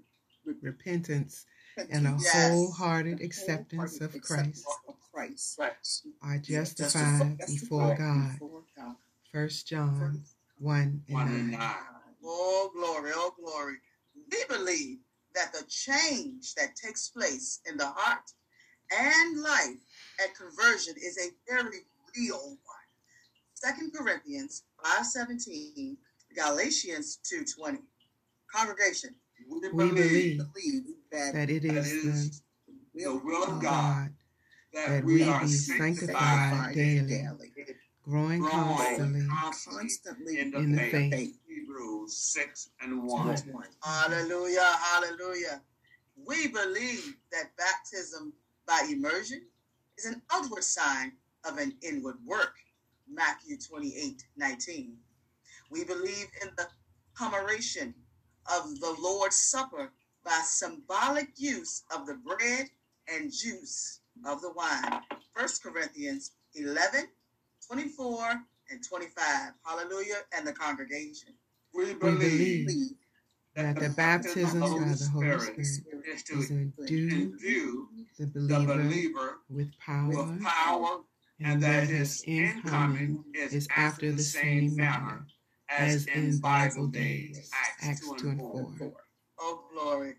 re- 0.45 0.55
repentance 0.61 1.45
and 1.77 2.07
a 2.07 2.17
Yes. 2.19 2.33
wholehearted 2.51 3.13
and 3.13 3.21
acceptance 3.21 4.01
of 4.01 4.11
Christ 4.21 4.65
of 4.87 4.95
Christ 5.13 5.55
Christ. 5.57 6.07
are 6.21 6.37
justified 6.39 7.37
justified 7.39 7.47
before 7.47 7.95
God. 7.95 8.31
before 8.33 8.63
God. 8.75 8.95
First 9.31 9.67
John 9.67 10.23
1 10.59 11.03
one 11.07 11.27
and 11.27 11.29
and 11.29 11.51
9. 11.51 11.59
nine. 11.59 11.75
Oh, 12.23 12.69
glory. 12.73 13.11
Oh, 13.15 13.33
glory. 13.39 13.77
We 14.29 14.43
believe 14.49 14.97
that 15.37 15.53
the 15.53 15.63
change 15.69 16.55
that 16.55 16.75
takes 16.75 17.09
place 17.09 17.59
in 17.69 17.77
the 17.77 17.85
heart 17.85 18.31
and 18.91 19.39
life 19.41 19.77
at 20.23 20.35
conversion 20.35 20.95
is 20.97 21.17
a 21.19 21.29
very 21.51 21.85
real 22.17 22.39
one. 22.47 22.87
Second 23.53 23.93
Corinthians 23.93 24.63
5.17, 24.83 25.95
Galatians 26.35 27.19
2.20. 27.31 27.77
Congregation. 28.53 29.13
We 29.47 29.59
We 29.69 29.91
believe 29.91 30.41
believe 30.53 30.83
that 31.11 31.33
that 31.33 31.49
it 31.49 31.63
is 31.63 32.41
the 32.95 33.03
the 33.03 33.13
will 33.23 33.43
of 33.43 33.61
God 33.61 33.61
God 33.61 34.09
that, 34.73 34.89
that 34.89 35.03
we 35.03 35.23
are 35.23 35.41
be 35.41 35.47
sanctified, 35.47 36.15
sanctified 36.15 36.75
daily, 36.75 37.07
daily, 37.07 37.53
growing 38.03 38.39
growing 38.39 38.65
constantly 38.65 39.27
constantly 39.27 39.79
constantly 39.79 40.39
in 40.39 40.51
the, 40.51 40.57
in 40.57 40.71
the 40.71 40.81
faith. 40.89 41.13
faith. 41.13 41.35
Faith. 41.59 41.67
Hebrews 41.67 42.17
6 42.17 42.69
and 42.81 43.03
1. 43.03 43.27
One. 43.27 43.65
Hallelujah. 43.83 44.69
Hallelujah. 44.79 45.61
We 46.25 46.47
believe 46.47 47.15
that 47.31 47.55
baptism 47.57 48.33
by 48.65 48.87
immersion 48.91 49.43
is 49.97 50.05
an 50.05 50.21
outward 50.31 50.63
sign 50.63 51.13
of 51.45 51.57
an 51.57 51.73
inward 51.81 52.17
work. 52.25 52.53
Matthew 53.09 53.57
28 53.57 54.25
19. 54.35 54.97
We 55.71 55.83
believe 55.83 56.27
in 56.41 56.49
the 56.57 56.67
commemoration 57.17 57.93
of 58.53 58.79
the 58.79 58.95
Lord's 58.99 59.35
Supper 59.35 59.91
by 60.25 60.41
symbolic 60.43 61.29
use 61.37 61.83
of 61.95 62.05
the 62.05 62.15
bread 62.15 62.69
and 63.07 63.31
juice 63.31 64.01
of 64.25 64.41
the 64.41 64.51
wine. 64.51 65.01
1 65.35 65.47
Corinthians 65.63 66.31
11 66.55 67.07
24 67.67 68.43
and 68.71 68.83
25. 68.87 69.53
Hallelujah. 69.65 70.17
And 70.37 70.47
the 70.47 70.53
congregation. 70.53 71.33
We 71.73 71.85
We 71.85 71.93
believe 71.93 72.67
believe 72.67 72.91
that 73.55 73.79
the 73.79 73.89
baptism 73.89 74.63
of 74.63 74.99
the 74.99 75.09
Holy 75.11 75.33
Spirit 75.33 75.57
is 75.57 76.23
to 76.23 76.39
is 76.39 76.51
endue 76.51 77.09
endue 77.09 77.87
the 78.17 78.25
the 78.25 78.39
believer 78.39 78.75
believer 78.77 79.37
with 79.49 79.71
power, 79.79 80.09
with 80.09 80.43
power, 80.43 80.99
and 81.39 81.61
that 81.63 81.87
his 81.87 82.23
incoming 82.25 83.23
is 83.33 83.53
is 83.53 83.67
after 83.75 84.11
the 84.11 84.23
same 84.23 84.75
manner 84.75 85.25
as 85.69 86.05
in 86.07 86.39
Bible 86.39 86.87
days. 86.87 87.49
Acts 87.81 88.09
2 88.21 88.27
and 88.27 88.39
4. 88.39 88.93
Oh, 89.39 89.63
glory. 89.71 90.15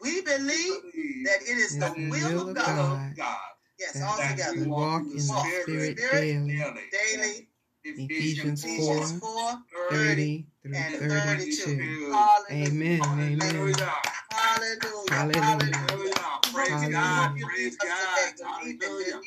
We 0.00 0.20
believe 0.20 0.82
believe 0.92 1.26
that 1.26 1.42
it 1.42 1.56
is 1.56 1.78
the 1.78 1.92
will 1.96 2.10
will 2.10 2.40
of 2.42 2.48
of 2.50 2.54
God. 2.56 2.66
God. 2.66 3.16
God 3.16 3.38
Yes, 3.78 3.94
that 3.94 4.02
all 4.04 4.30
together. 4.30 4.60
we 4.60 4.66
walk 4.66 5.02
in 5.02 5.16
the 5.16 5.20
Spirit 5.20 5.98
Spirit 5.98 5.98
daily. 6.12 6.56
daily. 6.56 6.80
Daily, 6.92 7.48
Ephesians 7.84 8.64
Ephesians 8.64 9.18
4, 9.18 9.20
4, 9.20 9.62
30 9.90 10.46
through 10.64 10.74
and 10.76 10.94
32. 10.94 11.62
32. 11.62 12.10
Hallelujah. 12.12 12.66
Amen. 12.68 13.00
Amen. 13.02 13.40
Hallelujah. 13.40 13.92
Hallelujah. 14.32 15.10
Hallelujah. 15.10 15.42
Hallelujah. 15.42 15.76
Hallelujah. 15.76 16.14
Praise 16.52 16.70
Hallelujah. 16.70 16.90
God. 16.92 17.38
Praise 17.40 17.76
God. 17.76 17.88
today. 18.36 18.76
Believe 18.80 18.82
it, 18.82 18.84
Hallelujah. 18.88 19.20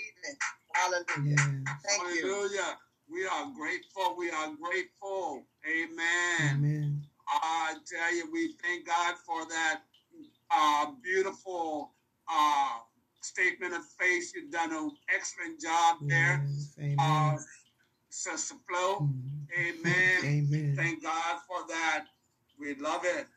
Hallelujah. 0.74 1.36
Yes. 1.36 1.78
Thank 1.86 2.16
you. 2.16 2.28
Hallelujah. 2.28 2.78
We 3.10 3.26
are 3.26 3.52
grateful. 3.56 4.16
We 4.18 4.32
are 4.32 4.52
grateful. 4.62 5.46
Amen. 5.66 6.58
Amen. 6.58 7.02
I 7.30 7.76
tell 7.86 8.16
you, 8.16 8.30
we 8.32 8.56
thank 8.64 8.88
God 8.88 9.16
for 9.26 9.46
that 9.48 9.82
uh, 10.52 10.88
beautiful 11.04 11.92
uh, 12.32 12.80
statement 13.22 13.74
of 13.74 13.82
faith. 14.00 14.32
You've 14.36 14.52
done 14.52 14.72
an 14.74 14.92
excellent 15.14 15.60
job 15.62 15.98
there, 16.08 16.46
Yes. 16.48 16.74
uh, 16.78 16.84
Amen. 16.84 17.38
Sister 18.10 18.56
Flo. 18.68 19.10
Amen. 19.58 20.24
Amen. 20.24 20.74
Thank 20.76 21.04
God 21.04 21.40
for 21.48 21.68
that. 21.68 22.06
We 22.60 22.76
love 22.76 23.04
it. 23.06 23.28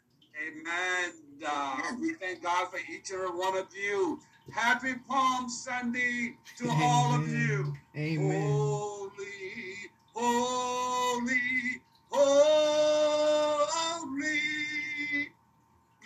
Amen. 0.40 1.12
Uh, 1.46 1.76
we 2.00 2.14
thank 2.14 2.42
God 2.42 2.70
for 2.70 2.78
each 2.78 3.10
and 3.10 3.20
every 3.20 3.36
one 3.38 3.56
of 3.56 3.66
you. 3.74 4.20
Happy 4.52 4.94
Palm 5.08 5.48
Sunday 5.48 6.34
to 6.58 6.68
all 6.70 7.14
of 7.14 7.28
you. 7.28 7.74
Amen. 7.96 8.42
Holy, 8.42 9.90
holy, 10.14 11.82
holy, 12.10 12.80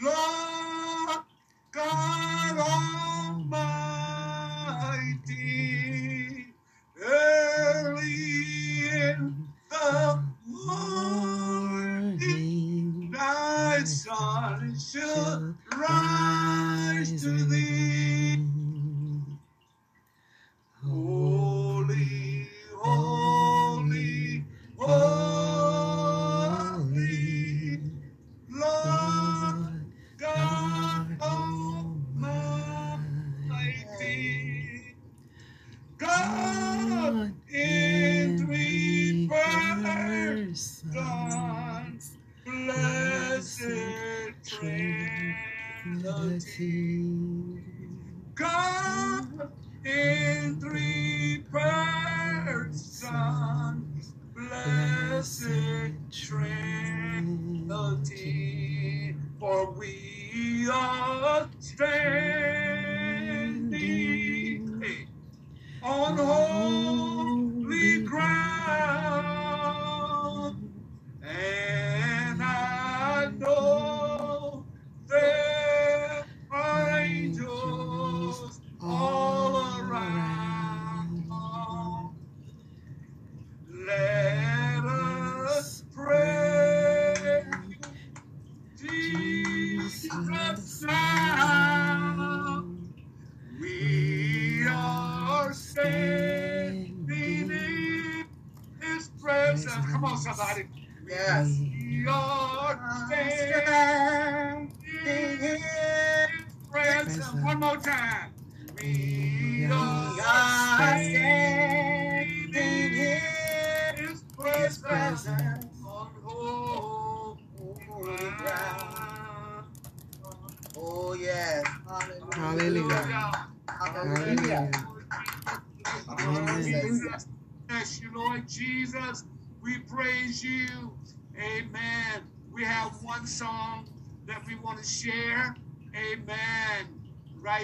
Lord 0.02 1.24
God 1.72 2.58
Almighty. 2.58 3.94
Early 7.02 8.53
the 9.92 10.22
morning, 10.46 12.20
thy 13.12 13.84
sun 13.84 14.76
shall 14.78 15.54
rise 15.76 16.13
blessed 56.14 56.43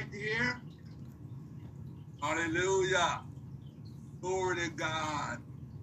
Right 0.01 0.15
here. 0.15 0.61
Hallelujah. 2.23 3.23
Glory 4.23 4.57
to 4.57 4.71
God. 4.71 5.39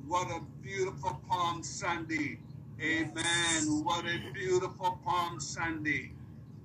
What 0.07 0.29
a 0.31 0.41
beautiful 0.63 1.21
Palm 1.29 1.63
Sunday. 1.63 2.39
Amen. 2.81 3.83
What 3.83 4.05
a 4.05 4.19
beautiful 4.33 4.99
Palm 5.05 5.39
Sunday. 5.39 6.11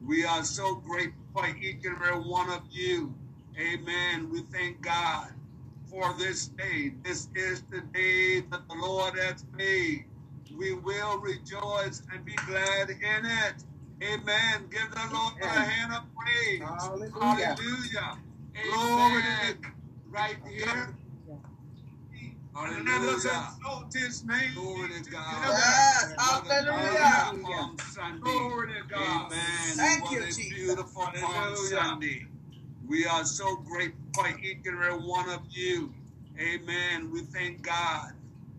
We 0.07 0.25
are 0.25 0.45
so 0.45 0.77
grateful 0.77 1.15
for 1.35 1.47
each 1.49 1.85
and 1.85 1.97
every 1.97 2.23
one 2.31 2.51
of 2.51 2.63
you. 2.71 3.15
Amen. 3.61 4.31
We 4.31 4.43
thank 4.53 4.83
God 4.83 5.33
for 5.91 6.15
this 6.19 6.49
day. 6.49 6.93
This 7.05 7.29
is 7.35 7.63
the 7.71 7.83
day 7.95 8.41
that 8.51 8.69
the 8.69 8.77
Lord 8.77 9.19
has 9.19 9.45
made. 9.57 10.07
We 10.57 10.75
will 10.75 11.19
rejoice 11.21 12.03
and 12.13 12.25
be 12.25 12.35
glad 12.47 12.91
in 12.91 13.27
it. 13.27 13.65
Amen. 14.03 14.69
Give 14.69 14.91
the 14.91 15.15
Lord 15.15 15.35
a 15.41 15.47
hand 15.47 15.93
of 15.93 16.03
praise. 16.17 16.61
Hallelujah. 16.61 17.55
Hallelujah. 17.55 18.19
Glory 18.65 19.23
to 19.23 19.55
God. 19.63 19.73
Right 20.11 20.37
here. 20.49 20.95
And 22.55 22.85
let 22.85 23.01
us 23.03 23.25
exalt 23.25 23.93
his 23.93 24.25
name. 24.25 24.55
Glory 24.55 24.89
to 24.89 25.11
God. 25.11 25.45
Yes. 25.49 26.15
Hallelujah. 26.19 27.43
Palm 27.45 27.77
Sunday. 27.93 28.21
Glory 28.23 28.73
to 28.75 28.89
God. 28.89 29.27
Amen. 29.27 29.39
Thank 29.77 30.03
what 30.03 30.13
you, 30.13 30.23
a 30.23 30.27
Jesus. 30.27 30.49
beautiful 30.49 31.09
Palm 31.21 31.57
Sunday. 31.57 32.27
We 32.89 33.07
are 33.07 33.25
so 33.25 33.57
grateful 33.57 34.01
for 34.15 34.29
each 34.41 34.67
and 34.67 34.83
every 34.83 34.99
one 34.99 35.29
of 35.31 35.43
you. 35.49 35.95
Amen. 36.41 37.11
We 37.13 37.21
thank 37.23 37.63
God 37.63 38.13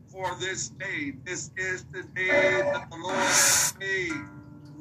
for 0.07 0.35
this 0.39 0.69
day. 0.69 1.13
This 1.25 1.51
is 1.57 1.83
the 1.91 2.03
day 2.15 2.61
that 2.71 2.89
the 2.89 2.97
Lord 2.97 3.15
has 3.15 3.75
made. 3.77 4.13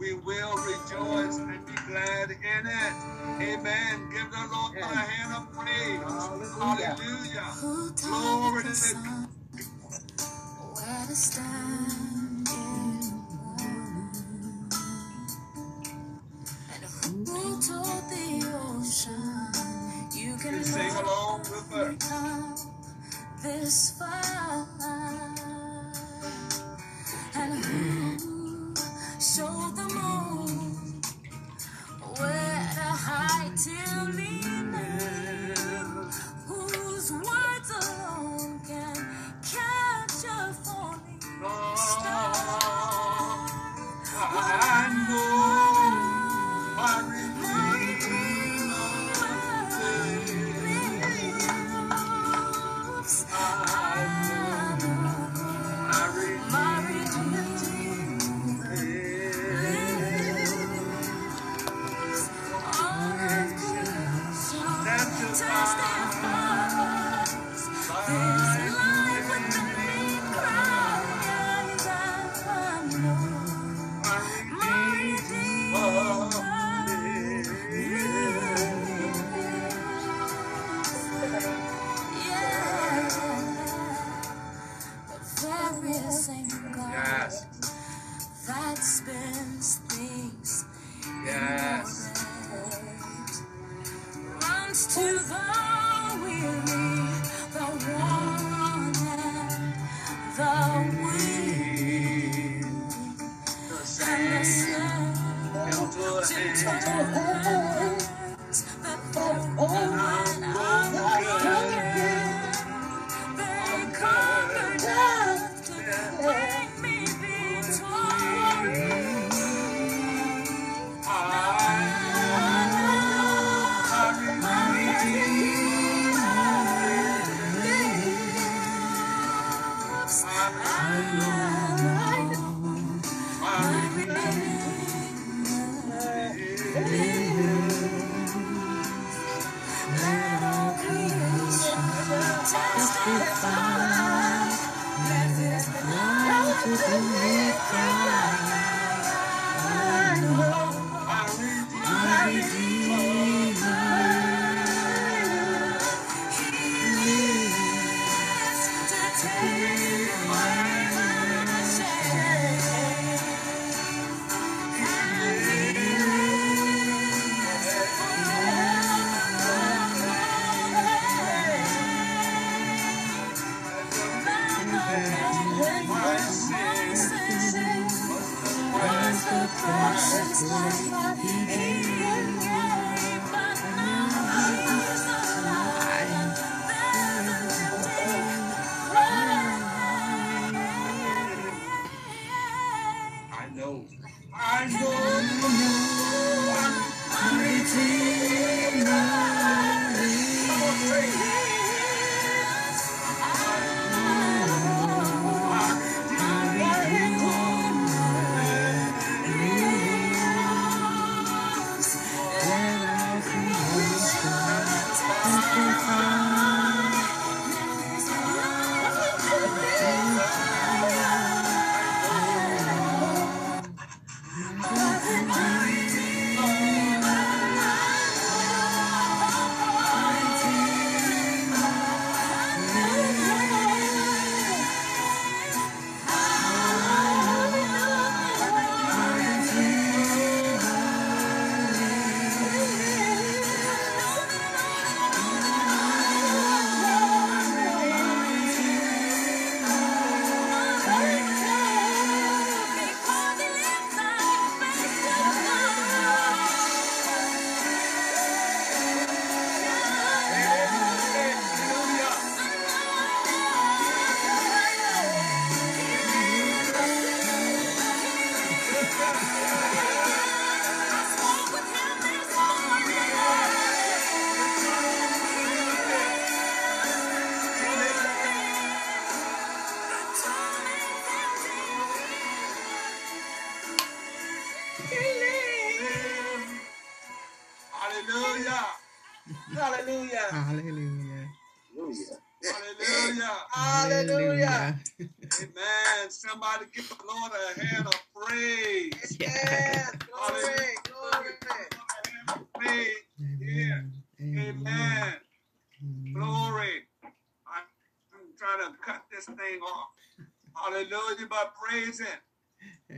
We 0.03 0.15
will 0.15 0.57
rejoice 0.59 1.39
and 1.39 1.67
be 1.67 1.75
glad 1.89 2.31
in 2.33 2.67
it. 2.67 2.95
Amen. 3.41 4.11
Give 4.13 4.31
the 4.31 4.49
Lord 4.53 4.79
a 4.79 4.87
hand 4.87 5.35
of 5.49 5.55
praise. 5.55 6.01
Hallelujah. 6.03 6.97
Hallelujah. 6.97 7.41
Who 7.63 7.93
Glory 7.93 8.65
the 8.65 8.71
to 8.71 8.77
sun 8.77 9.31
where 10.75 11.07
to 11.09 11.17
stand 11.17 12.49
And 16.75 16.85
who 17.29 17.63
told 17.63 18.05
the 18.11 18.61
ocean 18.71 19.53
you 20.15 20.37
can 20.39 20.55
You 20.59 20.65
sing 20.65 20.97
along 20.97 21.41
with 21.41 21.73
her. 21.73 21.97
this 23.43 23.99
far? 23.99 24.67
Showed 29.37 29.75
the 29.77 29.83
moon 29.95 31.01
where 32.19 32.71
to 32.75 32.89
hide 33.05 33.57
till? 33.57 34.62
Yes. 87.23 87.47
That 88.49 88.79
spins 88.79 89.77
things. 89.89 90.65
Yeah. 91.25 91.62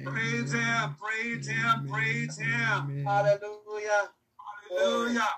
Praise 0.05 0.53
Him. 0.53 0.97
Praise 1.01 1.47
Him. 1.47 1.89
Praise 1.89 2.37
Him. 2.39 2.51
Amen. 2.51 3.05
Hallelujah. 3.07 4.11
Hallelujah. 4.71 5.29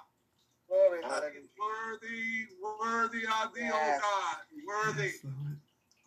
Glory. 0.68 1.00
God 1.02 1.10
Hallelujah. 1.10 1.40
worthy, 1.60 2.46
worthy 2.82 3.26
are 3.26 3.50
thee, 3.54 3.70
O 3.72 3.98
God. 4.00 4.36
Worthy. 4.66 5.02
Yes, 5.04 5.24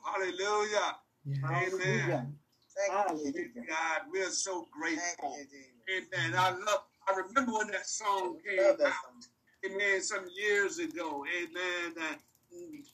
Hallelujah. 0.04 0.96
Yes. 1.26 1.74
Amen. 1.74 2.36
Thank 2.76 3.36
you. 3.36 3.64
God, 3.68 4.02
we 4.12 4.22
are 4.22 4.30
so 4.30 4.68
grateful. 4.72 5.38
you, 5.52 5.98
Amen. 6.16 6.34
I 6.38 6.52
love. 6.52 6.84
I 7.08 7.16
remember 7.16 7.54
when 7.54 7.68
that 7.68 7.88
song 7.88 8.38
came 8.46 8.58
that 8.58 8.82
out. 8.82 8.92
song. 8.92 9.24
Amen. 9.66 10.02
Some 10.02 10.26
years 10.36 10.80
ago. 10.80 11.26
Amen. 11.38 11.94
And, 12.10 12.18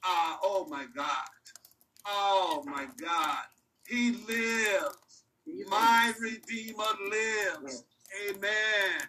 uh, 0.03 0.37
oh 0.43 0.67
my 0.69 0.85
God. 0.95 1.07
Oh 2.05 2.63
my 2.65 2.87
God. 2.99 3.43
He 3.87 4.11
My 5.47 6.13
Redeemer 6.19 6.83
lives. 7.09 7.83
Amen. 8.29 9.07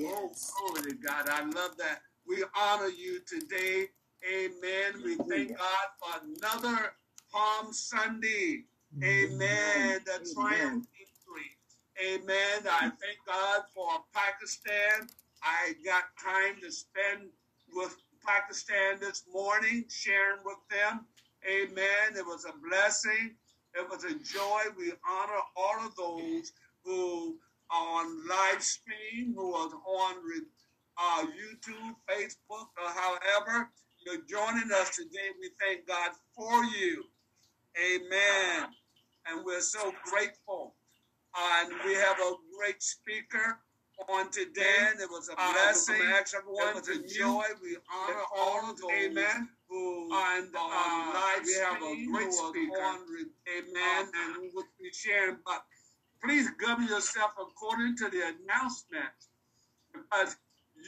Oh, 0.00 0.32
glory 0.58 0.92
to 0.92 0.96
God. 0.96 1.28
I 1.28 1.42
love 1.44 1.76
that. 1.78 2.00
We 2.26 2.42
honor 2.56 2.88
you 2.88 3.20
today. 3.26 3.86
Amen. 4.28 5.02
We 5.04 5.16
thank 5.16 5.56
God 5.56 5.86
for 6.00 6.20
another 6.24 6.92
Palm 7.32 7.72
Sunday. 7.72 8.64
Amen. 9.02 10.00
The 10.04 10.34
triumph. 10.34 10.86
Amen. 12.04 12.60
I 12.70 12.80
thank 12.80 13.18
God 13.26 13.62
for 13.74 13.88
Pakistan. 14.14 15.08
I 15.42 15.74
got 15.84 16.04
time 16.22 16.60
to 16.62 16.70
spend 16.70 17.30
with 17.72 17.96
Pakistan 18.26 18.98
this 19.00 19.24
morning, 19.32 19.84
sharing 19.88 20.40
with 20.44 20.58
them. 20.70 21.06
Amen. 21.48 22.16
It 22.16 22.26
was 22.26 22.44
a 22.44 22.52
blessing. 22.68 23.34
It 23.78 23.88
was 23.90 24.04
a 24.04 24.14
joy. 24.14 24.60
We 24.76 24.92
honor 25.08 25.40
all 25.56 25.86
of 25.86 25.94
those 25.96 26.52
who 26.84 27.38
are 27.70 28.00
on 28.00 28.28
live 28.28 28.62
stream, 28.62 29.34
who 29.36 29.54
are 29.54 29.68
on 29.68 30.14
uh, 30.98 31.26
YouTube, 31.26 31.94
Facebook, 32.10 32.68
or 32.78 32.90
however 32.94 33.70
you're 34.04 34.22
joining 34.28 34.70
us 34.72 34.96
today. 34.96 35.28
We 35.40 35.50
thank 35.60 35.86
God 35.86 36.12
for 36.34 36.64
you. 36.64 37.04
Amen. 37.78 38.68
And 39.26 39.44
we're 39.44 39.60
so 39.60 39.92
grateful. 40.04 40.74
And 41.36 41.72
we 41.84 41.94
have 41.94 42.18
a 42.18 42.32
great 42.58 42.82
speaker. 42.82 43.58
on 44.10 44.30
today. 44.30 44.76
And 44.90 45.00
it 45.00 45.08
was 45.10 45.28
a 45.30 45.32
Uh, 45.40 45.52
blessing. 45.52 45.94
everyone 45.96 46.68
It 46.68 46.74
was 46.74 46.88
a 46.88 47.02
joy. 47.08 47.44
We 47.62 47.78
honor 47.90 48.22
all 48.36 48.60
all 48.60 48.70
of 48.70 48.76
those 48.78 48.90
amen. 48.92 49.48
Who 49.68 50.10
And 50.12 50.54
are 50.54 50.70
uh, 50.70 51.12
live 51.14 51.44
we 51.44 51.54
have 51.54 51.82
a 51.82 52.06
great 52.12 52.32
speaker. 52.32 52.82
on 52.82 53.00
Amen. 53.58 54.10
And 54.14 54.42
we 54.42 54.50
will 54.54 54.64
be 54.80 54.90
sharing, 54.92 55.38
but 55.44 55.62
please 56.22 56.48
govern 56.60 56.86
yourself 56.86 57.32
according 57.40 57.96
to 57.98 58.08
the 58.08 58.22
announcement 58.34 59.16
because 59.92 60.36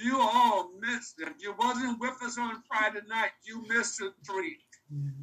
you 0.02 0.18
all 0.20 0.70
missed 0.80 1.16
it. 1.20 1.28
If 1.28 1.42
you 1.42 1.54
wasn't 1.58 1.98
with 2.00 2.22
us 2.22 2.38
on 2.38 2.62
Friday 2.68 3.00
night, 3.08 3.30
you 3.44 3.66
missed 3.68 4.00
a 4.00 4.10
treat. 4.24 4.58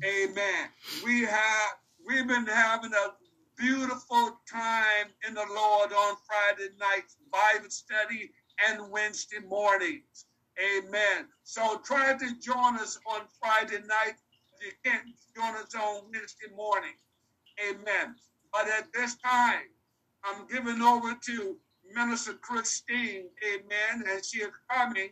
Amen. 0.03 0.69
We 1.03 1.21
have 1.25 1.71
we've 2.05 2.27
been 2.27 2.45
having 2.45 2.91
a 2.93 3.13
beautiful 3.57 4.37
time 4.51 5.07
in 5.27 5.33
the 5.33 5.45
Lord 5.49 5.91
on 5.91 6.15
Friday 6.27 6.69
nights, 6.79 7.17
Bible 7.31 7.69
study, 7.69 8.31
and 8.67 8.91
Wednesday 8.91 9.39
mornings. 9.47 10.25
Amen. 10.59 11.27
So 11.43 11.79
try 11.83 12.13
to 12.13 12.39
join 12.39 12.75
us 12.77 12.99
on 13.07 13.21
Friday 13.39 13.79
night. 13.87 14.15
If 14.59 14.65
you 14.65 14.71
can't 14.83 15.03
join 15.35 15.55
us 15.55 15.75
on 15.75 16.03
Wednesday 16.11 16.47
morning. 16.55 16.93
Amen. 17.69 18.15
But 18.51 18.67
at 18.67 18.91
this 18.93 19.15
time, 19.15 19.67
I'm 20.23 20.47
giving 20.47 20.81
over 20.81 21.15
to 21.25 21.57
Minister 21.93 22.33
Christine. 22.33 23.25
Amen. 23.45 24.05
And 24.09 24.23
she 24.25 24.39
is 24.39 24.53
coming 24.71 25.09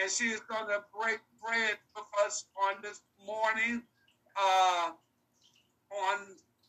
and 0.00 0.10
she 0.10 0.24
is 0.24 0.40
going 0.40 0.68
to 0.68 0.82
break 0.98 1.18
bread 1.44 1.76
with 1.94 2.04
us 2.24 2.44
on 2.62 2.80
this 2.82 3.00
morning, 3.26 3.82
uh, 4.36 4.90
on 5.92 6.18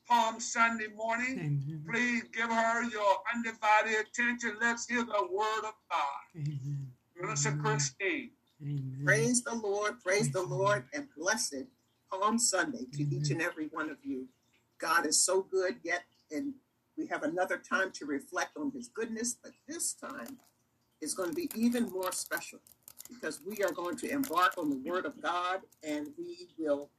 Palm 0.08 0.39
Sunday 0.39 0.88
morning. 0.95 1.39
Amen. 1.39 1.86
Please 1.89 2.23
give 2.34 2.49
her 2.49 2.84
your 2.89 3.17
undivided 3.34 4.08
attention. 4.08 4.58
Let's 4.60 4.88
hear 4.88 5.03
the 5.03 5.27
word 5.32 5.65
of 5.65 5.73
God. 5.89 6.25
Amen. 6.36 6.88
Minister 7.19 7.49
Amen. 7.49 7.63
Christine. 7.63 8.29
Amen. 8.62 9.01
Praise 9.05 9.43
the 9.43 9.55
Lord, 9.55 10.01
praise 10.03 10.32
the 10.32 10.39
Praise 10.39 10.49
the 10.49 10.55
Lord, 10.55 10.86
and 10.93 11.08
blessed 11.17 11.65
Palm 12.12 12.39
Sunday 12.39 12.86
to 12.93 13.03
Amen. 13.03 13.21
each 13.21 13.32
and 13.32 13.41
every 13.41 13.67
one 13.67 13.89
of 13.89 13.97
you. 14.03 14.27
God 14.79 15.05
is 15.05 15.23
so 15.23 15.41
good, 15.43 15.77
yet, 15.84 16.03
and 16.32 16.53
we 16.97 17.08
have 17.08 17.23
another 17.23 17.58
time 17.58 17.91
to 17.93 18.05
reflect 18.05 18.58
on 18.58 18.71
His 18.71 18.88
goodness, 18.89 19.36
but 19.41 19.51
this 19.67 19.93
time 19.93 20.39
is 21.01 21.13
going 21.13 21.29
to 21.29 21.36
be 21.36 21.49
even 21.55 21.89
more 21.91 22.12
special 22.12 22.60
because 23.10 23.41
we 23.45 23.63
are 23.63 23.71
going 23.71 23.97
to 23.97 24.10
embark 24.10 24.58
on 24.58 24.69
the 24.69 24.89
Word 24.89 25.05
of 25.05 25.21
God 25.21 25.62
and 25.84 26.10
we 26.17 26.47
will 26.58 26.89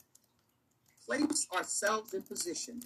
place 1.06 1.46
ourselves 1.54 2.14
in 2.14 2.22
position 2.22 2.80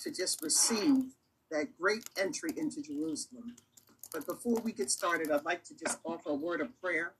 to 0.00 0.10
just 0.10 0.42
receive 0.42 1.14
that 1.50 1.68
great 1.78 2.08
entry 2.18 2.50
into 2.56 2.82
Jerusalem. 2.82 3.56
But 4.14 4.26
before 4.26 4.60
we 4.62 4.72
get 4.72 4.92
started, 4.92 5.32
I'd 5.32 5.44
like 5.44 5.64
to 5.64 5.74
just 5.76 5.98
offer 6.04 6.30
a 6.30 6.36
word 6.36 6.62
of 6.62 6.80
prayer. 6.80 7.14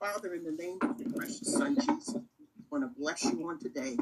Father, 0.00 0.34
in 0.34 0.44
the 0.44 0.52
name 0.52 0.78
of 0.82 1.00
your 1.00 1.12
precious 1.12 1.54
Son 1.54 1.76
Jesus, 1.76 2.14
we 2.14 2.64
want 2.70 2.84
to 2.84 3.00
bless 3.00 3.24
you 3.24 3.48
on 3.50 3.60
today. 3.60 3.98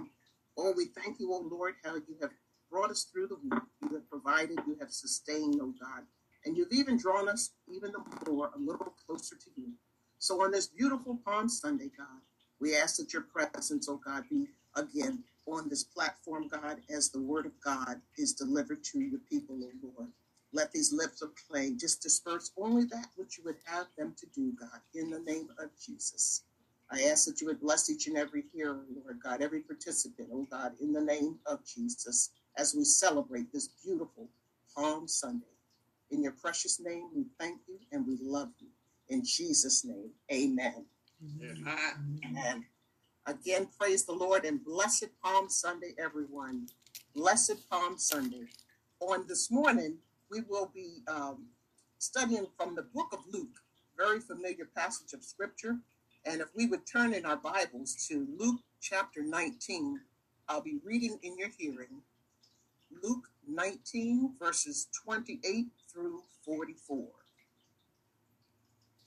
Oh, 0.59 0.73
we 0.77 0.87
thank 0.87 1.21
you, 1.21 1.33
oh 1.35 1.49
Lord, 1.51 1.75
how 1.85 1.97
you 1.97 2.17
have 2.23 2.31
brought 2.71 2.91
us 2.93 3.05
through 3.13 3.29
the 3.29 3.37
week. 3.45 3.63
You 3.83 3.97
have 3.97 4.11
provided, 4.11 4.61
you 4.67 4.79
have 4.81 4.93
sustained, 4.93 5.61
oh 5.63 5.75
God. 5.81 6.05
And 6.47 6.57
you've 6.57 6.73
even 6.73 6.99
drawn 6.99 7.29
us 7.29 7.53
even 7.69 7.93
more 8.29 8.53
a 8.57 8.61
little 8.61 8.95
closer 9.07 9.37
to 9.37 9.51
you. 9.59 9.73
So 10.21 10.43
on 10.43 10.53
this 10.53 10.69
beautiful 10.69 11.21
Palm 11.27 11.49
Sunday, 11.51 11.91
God, 11.99 12.23
we 12.61 12.77
ask 12.77 12.99
that 12.99 13.13
your 13.13 13.23
presence, 13.25 13.89
oh 13.91 14.01
God, 14.05 14.25
be 14.31 14.49
again 14.77 15.25
on 15.49 15.69
this 15.69 15.85
platform, 15.85 16.49
God, 16.49 16.79
as 16.95 17.11
the 17.11 17.23
word 17.23 17.47
of 17.47 17.53
God 17.65 18.01
is 18.19 18.35
delivered 18.35 18.85
to 18.85 19.01
your 19.01 19.21
people, 19.29 19.59
oh 19.61 19.93
Lord. 19.99 20.11
Let 20.57 20.73
these 20.73 20.91
lips 20.91 21.21
of 21.21 21.33
clay 21.51 21.73
just 21.73 22.01
disperse 22.01 22.51
only 22.57 22.85
that 22.85 23.09
which 23.17 23.37
you 23.37 23.45
would 23.45 23.59
have 23.67 23.89
them 23.99 24.15
to 24.19 24.27
do, 24.35 24.55
God, 24.59 24.81
in 24.95 25.11
the 25.11 25.21
name 25.21 25.51
of 25.59 25.69
Jesus. 25.79 26.45
I 26.91 27.03
ask 27.03 27.27
that 27.27 27.43
you 27.43 27.49
would 27.49 27.61
bless 27.61 27.91
each 27.91 28.07
and 28.07 28.17
every 28.17 28.45
hearer, 28.55 28.81
Lord 29.05 29.19
God, 29.23 29.43
every 29.43 29.61
participant, 29.61 30.31
oh 30.33 30.47
God, 30.51 30.73
in 30.81 30.95
the 30.95 31.01
name 31.03 31.37
of 31.45 31.63
Jesus, 31.67 32.31
as 32.57 32.75
we 32.75 32.85
celebrate 32.85 33.53
this 33.53 33.69
beautiful 33.85 34.31
Palm 34.75 35.07
Sunday. 35.07 35.45
In 36.11 36.23
your 36.23 36.33
precious 36.33 36.81
name, 36.81 37.11
we 37.15 37.27
thank 37.39 37.59
you 37.69 37.79
and 37.93 38.07
we 38.07 38.17
love 38.23 38.49
you. 38.59 38.69
In 39.11 39.23
Jesus' 39.27 39.85
name, 39.85 40.09
amen. 40.33 40.87
Amen. 41.23 42.25
And 42.35 42.65
again, 43.27 43.69
praise 43.79 44.07
the 44.07 44.13
Lord 44.15 44.47
and 44.47 44.65
blessed 44.65 45.09
Palm 45.23 45.51
Sunday, 45.51 45.95
everyone. 45.99 46.67
Blessed 47.15 47.69
Palm 47.69 47.99
Sunday. 47.99 48.47
On 49.01 49.27
this 49.29 49.51
morning, 49.51 49.99
we 50.31 50.41
will 50.49 50.71
be 50.75 51.03
um, 51.09 51.47
studying 51.99 52.47
from 52.57 52.75
the 52.75 52.83
book 52.83 53.09
of 53.13 53.21
Luke, 53.33 53.61
very 53.97 54.21
familiar 54.21 54.69
passage 54.77 55.13
of 55.13 55.23
scripture. 55.23 55.77
And 56.25 56.41
if 56.41 56.49
we 56.57 56.67
would 56.67 56.87
turn 56.87 57.15
in 57.15 57.25
our 57.25 57.37
Bibles 57.37 58.07
to 58.09 58.27
Luke 58.39 58.61
chapter 58.81 59.23
19, 59.23 60.01
I'll 60.49 60.61
be 60.61 60.79
reading 60.85 61.19
in 61.23 61.39
your 61.39 61.51
hearing 61.57 62.03
Luke 63.03 63.29
19, 63.49 64.35
verses 64.39 64.89
28 65.05 65.67
through 65.93 66.23
44. 66.45 67.07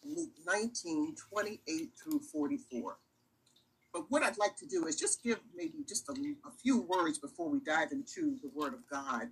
Luke 0.04 0.30
19, 0.46 1.16
28 1.32 1.90
through 2.02 2.20
44. 2.20 2.98
But 3.94 4.10
what 4.10 4.24
I'd 4.24 4.38
like 4.38 4.56
to 4.58 4.66
do 4.66 4.86
is 4.86 4.96
just 4.96 5.24
give 5.24 5.40
maybe 5.56 5.84
just 5.88 6.08
a, 6.10 6.14
a 6.14 6.52
few 6.52 6.82
words 6.82 7.18
before 7.18 7.50
we 7.50 7.60
dive 7.60 7.92
into 7.92 8.38
the 8.42 8.50
Word 8.54 8.74
of 8.74 8.88
God. 8.90 9.30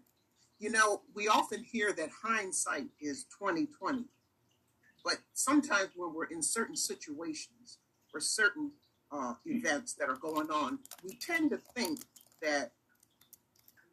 You 0.60 0.72
know, 0.72 1.02
we 1.14 1.28
often 1.28 1.64
hear 1.64 1.94
that 1.94 2.10
hindsight 2.24 2.88
is 3.00 3.26
2020, 3.26 4.06
but 5.04 5.18
sometimes 5.34 5.90
when 5.96 6.14
we're 6.14 6.26
in 6.26 6.42
certain 6.42 6.76
situations 6.76 7.78
or 8.12 8.20
certain 8.20 8.72
uh, 9.12 9.36
events 9.46 9.94
that 9.94 10.10
are 10.10 10.18
going 10.18 10.50
on, 10.50 10.80
we 11.04 11.16
tend 11.16 11.52
to 11.52 11.58
think 11.76 12.00
that 12.42 12.72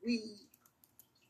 we 0.05 0.23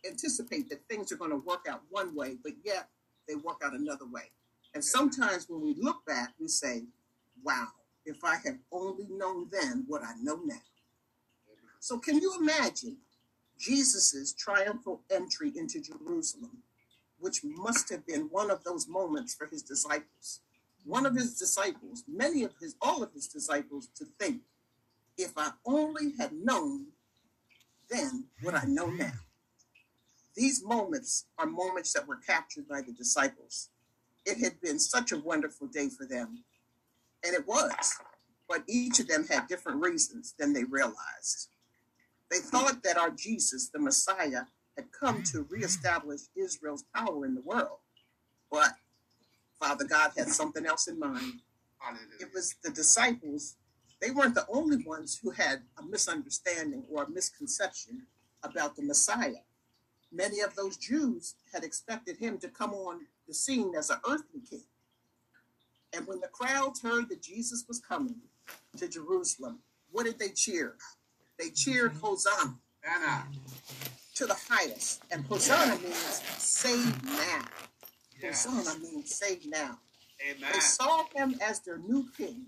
anticipate 0.07 0.68
that 0.70 0.87
things 0.88 1.11
are 1.11 1.16
going 1.16 1.33
to 1.33 1.38
work 1.38 1.66
out 1.68 1.83
one 1.90 2.14
way, 2.14 2.37
but 2.42 2.53
yet 2.64 2.88
they 3.27 3.35
work 3.35 3.61
out 3.64 3.75
another 3.75 4.07
way. 4.07 4.31
And 4.75 4.85
sometimes 4.85 5.49
when 5.49 5.62
we 5.62 5.75
look 5.81 6.05
back, 6.07 6.35
we 6.38 6.47
say, 6.47 6.85
wow, 7.42 7.68
if 8.07 8.23
I 8.23 8.37
had 8.37 8.59
only 8.70 9.07
known 9.11 9.49
then 9.51 9.85
what 9.88 10.03
I 10.03 10.14
know 10.20 10.40
now. 10.44 10.62
So 11.81 11.99
can 11.99 12.20
you 12.20 12.35
imagine 12.40 12.99
Jesus' 13.64 14.35
triumphal 14.37 15.03
entry 15.11 15.53
into 15.57 15.81
Jerusalem, 15.81 16.59
which 17.18 17.40
must 17.44 17.88
have 17.90 18.07
been 18.07 18.29
one 18.31 18.50
of 18.50 18.62
those 18.64 18.87
moments 18.87 19.35
for 19.35 19.46
his 19.46 19.62
disciples? 19.62 20.40
One 20.85 21.07
of 21.07 21.14
his 21.14 21.38
disciples, 21.38 22.05
many 22.07 22.42
of 22.42 22.53
his, 22.61 22.74
all 22.83 23.03
of 23.03 23.12
his 23.12 23.27
disciples, 23.27 23.88
to 23.96 24.05
think, 24.18 24.42
if 25.16 25.33
I 25.37 25.53
only 25.64 26.12
had 26.18 26.33
known 26.33 26.88
then 27.90 28.24
what 28.42 28.55
I 28.55 28.64
know 28.64 28.87
now. 28.87 29.12
These 30.35 30.64
moments 30.64 31.27
are 31.38 31.46
moments 31.46 31.92
that 31.92 32.09
were 32.09 32.16
captured 32.16 32.68
by 32.68 32.81
the 32.81 32.92
disciples. 32.92 33.70
It 34.27 34.38
had 34.38 34.61
been 34.61 34.79
such 34.79 35.12
a 35.12 35.18
wonderful 35.18 35.68
day 35.68 35.88
for 35.88 36.07
them, 36.07 36.44
and 37.24 37.35
it 37.35 37.46
was, 37.46 37.94
but 38.48 38.64
each 38.66 39.00
of 39.00 39.07
them 39.07 39.27
had 39.27 39.46
different 39.46 39.83
reasons 39.83 40.35
than 40.38 40.53
they 40.53 40.64
realized. 40.64 41.50
They 42.35 42.40
thought 42.40 42.83
that 42.83 42.97
our 42.97 43.11
Jesus, 43.11 43.68
the 43.68 43.79
Messiah, 43.79 44.47
had 44.77 44.90
come 44.90 45.23
to 45.23 45.47
reestablish 45.49 46.23
Israel's 46.35 46.83
power 46.92 47.25
in 47.25 47.37
the 47.37 47.40
world, 47.42 47.79
but 48.51 48.73
Father 49.61 49.85
God 49.85 50.11
had 50.16 50.27
something 50.27 50.66
else 50.66 50.88
in 50.88 50.99
mind. 50.99 51.42
It 52.18 52.31
was 52.35 52.57
the 52.64 52.70
disciples, 52.70 53.55
they 54.01 54.11
weren't 54.11 54.35
the 54.35 54.49
only 54.53 54.79
ones 54.85 55.20
who 55.23 55.31
had 55.31 55.62
a 55.79 55.85
misunderstanding 55.85 56.83
or 56.90 57.05
a 57.05 57.09
misconception 57.09 58.03
about 58.42 58.75
the 58.75 58.83
Messiah. 58.83 59.44
Many 60.11 60.40
of 60.40 60.57
those 60.57 60.77
Jews 60.77 61.37
had 61.53 61.62
expected 61.62 62.16
him 62.16 62.38
to 62.38 62.49
come 62.49 62.75
on 62.75 63.07
the 63.29 63.35
scene 63.35 63.75
as 63.79 63.90
an 63.90 63.99
earthly 64.09 64.40
king. 64.51 64.64
And 65.92 66.05
when 66.09 66.18
the 66.18 66.27
crowds 66.27 66.83
heard 66.83 67.09
that 67.11 67.23
Jesus 67.23 67.64
was 67.68 67.79
coming 67.79 68.16
to 68.77 68.88
Jerusalem, 68.88 69.61
what 69.92 70.07
did 70.07 70.18
they 70.18 70.31
cheer? 70.31 70.75
They 71.38 71.51
cheered 71.51 71.92
mm-hmm. 71.92 72.07
Hosanna 72.07 72.55
Anna. 72.85 73.25
to 74.14 74.27
the 74.27 74.37
highest. 74.49 75.03
And 75.11 75.25
Hosanna 75.25 75.81
means 75.81 76.23
save 76.38 77.05
now. 77.05 77.44
Yes. 78.23 78.44
Hosanna 78.44 78.79
means 78.81 79.14
save 79.14 79.47
now. 79.47 79.79
Amen. 80.29 80.51
They 80.53 80.61
saw 80.61 81.05
him 81.14 81.35
as 81.42 81.61
their 81.61 81.79
new 81.79 82.07
king, 82.16 82.47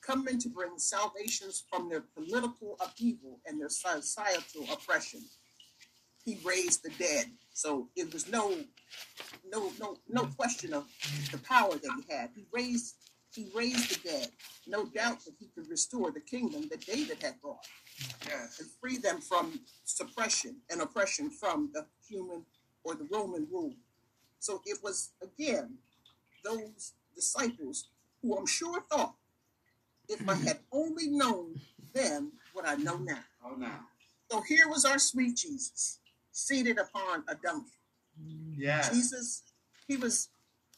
coming 0.00 0.38
to 0.38 0.48
bring 0.48 0.78
salvations 0.78 1.64
from 1.70 1.88
their 1.88 2.00
political 2.00 2.76
upheaval 2.80 3.40
and 3.46 3.60
their 3.60 3.68
societal 3.68 4.66
oppression. 4.72 5.20
He 6.24 6.38
raised 6.44 6.82
the 6.84 6.90
dead, 6.90 7.26
so 7.52 7.88
it 7.96 8.12
was 8.12 8.30
no, 8.30 8.54
no, 9.52 9.70
no, 9.80 9.96
no 10.08 10.26
question 10.36 10.72
of 10.72 10.86
the 11.30 11.38
power 11.38 11.72
that 11.72 11.90
he 11.98 12.14
had. 12.14 12.30
He 12.34 12.46
raised, 12.52 12.94
he 13.34 13.50
raised 13.54 13.90
the 13.90 14.08
dead. 14.08 14.28
No 14.66 14.86
doubt 14.86 15.24
that 15.24 15.34
he 15.38 15.48
could 15.54 15.68
restore 15.68 16.10
the 16.10 16.20
kingdom 16.20 16.68
that 16.70 16.86
David 16.86 17.22
had 17.22 17.40
brought 17.40 17.66
Yes. 18.26 18.60
and 18.60 18.68
free 18.80 18.98
them 18.98 19.20
from 19.20 19.60
suppression 19.84 20.56
and 20.70 20.80
oppression 20.80 21.30
from 21.30 21.70
the 21.72 21.86
human 22.08 22.44
or 22.84 22.94
the 22.94 23.06
Roman 23.10 23.46
rule. 23.50 23.74
So 24.38 24.60
it 24.66 24.78
was 24.82 25.10
again 25.22 25.74
those 26.44 26.92
disciples 27.14 27.88
who 28.20 28.36
I'm 28.36 28.46
sure 28.46 28.82
thought, 28.90 29.14
if 30.08 30.28
I 30.28 30.34
had 30.34 30.60
only 30.72 31.08
known 31.08 31.60
then 31.92 32.32
what 32.52 32.66
I 32.66 32.74
know 32.74 32.96
now. 32.98 33.18
Oh, 33.44 33.54
now. 33.54 33.80
So 34.30 34.40
here 34.42 34.68
was 34.68 34.84
our 34.84 34.98
sweet 34.98 35.36
Jesus, 35.36 35.98
seated 36.32 36.78
upon 36.78 37.24
a 37.28 37.34
donkey. 37.34 37.72
Yes. 38.56 38.90
Jesus, 38.90 39.42
he 39.86 39.96
was 39.96 40.28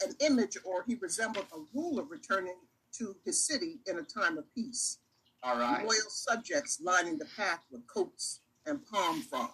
an 0.04 0.14
image 0.20 0.56
or 0.64 0.84
he 0.86 0.96
resembled 0.96 1.46
a 1.52 1.58
ruler 1.72 2.04
returning 2.04 2.56
to 2.98 3.14
his 3.24 3.46
city 3.46 3.78
in 3.86 3.98
a 3.98 4.02
time 4.02 4.38
of 4.38 4.52
peace. 4.54 4.98
All 5.44 5.58
right. 5.58 5.86
Subjects 6.08 6.80
lining 6.82 7.18
the 7.18 7.26
path 7.36 7.60
with 7.70 7.86
coats 7.86 8.40
and 8.66 8.84
palm 8.86 9.20
fronds. 9.22 9.52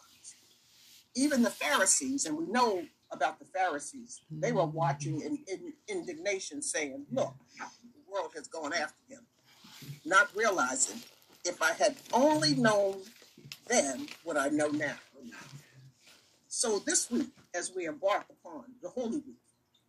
Even 1.16 1.42
the 1.42 1.50
Pharisees, 1.50 2.26
and 2.26 2.36
we 2.36 2.46
know 2.46 2.84
about 3.10 3.40
the 3.40 3.44
Pharisees, 3.46 4.20
they 4.30 4.52
were 4.52 4.66
watching 4.66 5.20
in, 5.20 5.38
in 5.48 5.72
indignation, 5.88 6.62
saying, 6.62 7.04
Look, 7.10 7.34
the 7.58 8.12
world 8.12 8.30
has 8.36 8.46
gone 8.46 8.72
after 8.72 9.02
him. 9.08 9.26
Not 10.04 10.28
realizing, 10.36 11.00
if 11.44 11.60
I 11.60 11.72
had 11.72 11.96
only 12.12 12.54
known 12.54 13.02
then 13.66 14.06
what 14.24 14.36
I 14.36 14.48
know 14.48 14.68
now. 14.68 14.96
So 16.48 16.80
this 16.80 17.10
week, 17.10 17.28
as 17.54 17.72
we 17.74 17.86
embark 17.86 18.26
upon 18.30 18.64
the 18.82 18.88
Holy 18.88 19.18
Week, 19.18 19.38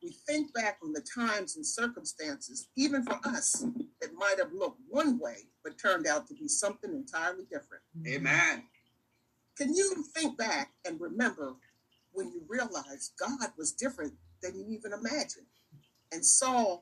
we 0.03 0.11
think 0.11 0.53
back 0.53 0.77
on 0.83 0.93
the 0.93 1.01
times 1.15 1.55
and 1.55 1.65
circumstances, 1.65 2.67
even 2.75 3.03
for 3.03 3.19
us, 3.25 3.65
that 4.01 4.13
might 4.15 4.35
have 4.37 4.53
looked 4.53 4.79
one 4.89 5.19
way, 5.19 5.47
but 5.63 5.77
turned 5.77 6.07
out 6.07 6.27
to 6.27 6.33
be 6.33 6.47
something 6.47 6.91
entirely 6.91 7.43
different. 7.43 7.83
Mm-hmm. 7.97 8.15
Amen. 8.15 8.63
Can 9.57 9.73
you 9.73 10.03
think 10.15 10.37
back 10.37 10.71
and 10.85 10.99
remember 10.99 11.53
when 12.13 12.31
you 12.31 12.41
realized 12.47 13.13
God 13.19 13.49
was 13.57 13.71
different 13.73 14.13
than 14.41 14.55
you 14.55 14.65
even 14.69 14.93
imagined 14.93 15.45
and 16.11 16.25
saw 16.25 16.79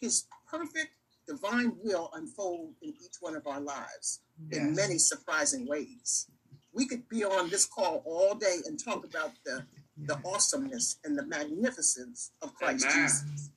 his 0.00 0.24
perfect 0.50 0.90
divine 1.26 1.72
will 1.82 2.10
unfold 2.14 2.74
in 2.82 2.90
each 2.90 3.16
one 3.20 3.36
of 3.36 3.46
our 3.46 3.60
lives 3.60 4.20
in 4.50 4.74
many 4.74 4.98
surprising 4.98 5.66
ways? 5.66 6.28
We 6.72 6.86
could 6.86 7.08
be 7.08 7.24
on 7.24 7.48
this 7.50 7.66
call 7.66 8.02
all 8.04 8.34
day 8.34 8.58
and 8.66 8.82
talk 8.82 9.04
about 9.04 9.32
the, 9.44 9.64
the 9.98 10.18
awesomeness 10.24 10.98
and 11.04 11.18
the 11.18 11.24
magnificence 11.26 12.32
of 12.42 12.54
Christ 12.54 12.86
Amen. 12.86 13.02
Jesus. 13.02 13.50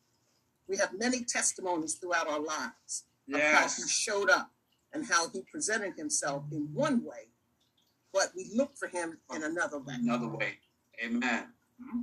We 0.67 0.77
have 0.77 0.91
many 0.97 1.23
testimonies 1.23 1.95
throughout 1.95 2.29
our 2.29 2.39
lives 2.39 3.05
of 3.33 3.41
how 3.41 3.67
he 3.67 3.87
showed 3.87 4.29
up 4.29 4.51
and 4.93 5.05
how 5.05 5.29
he 5.29 5.43
presented 5.51 5.93
himself 5.95 6.43
in 6.51 6.69
one 6.73 7.03
way, 7.03 7.29
but 8.13 8.31
we 8.35 8.49
look 8.55 8.75
for 8.77 8.87
him 8.87 9.17
in 9.35 9.43
another 9.43 9.79
way. 9.79 9.95
Another 9.95 10.27
way. 10.27 10.53
Amen. 11.03 11.47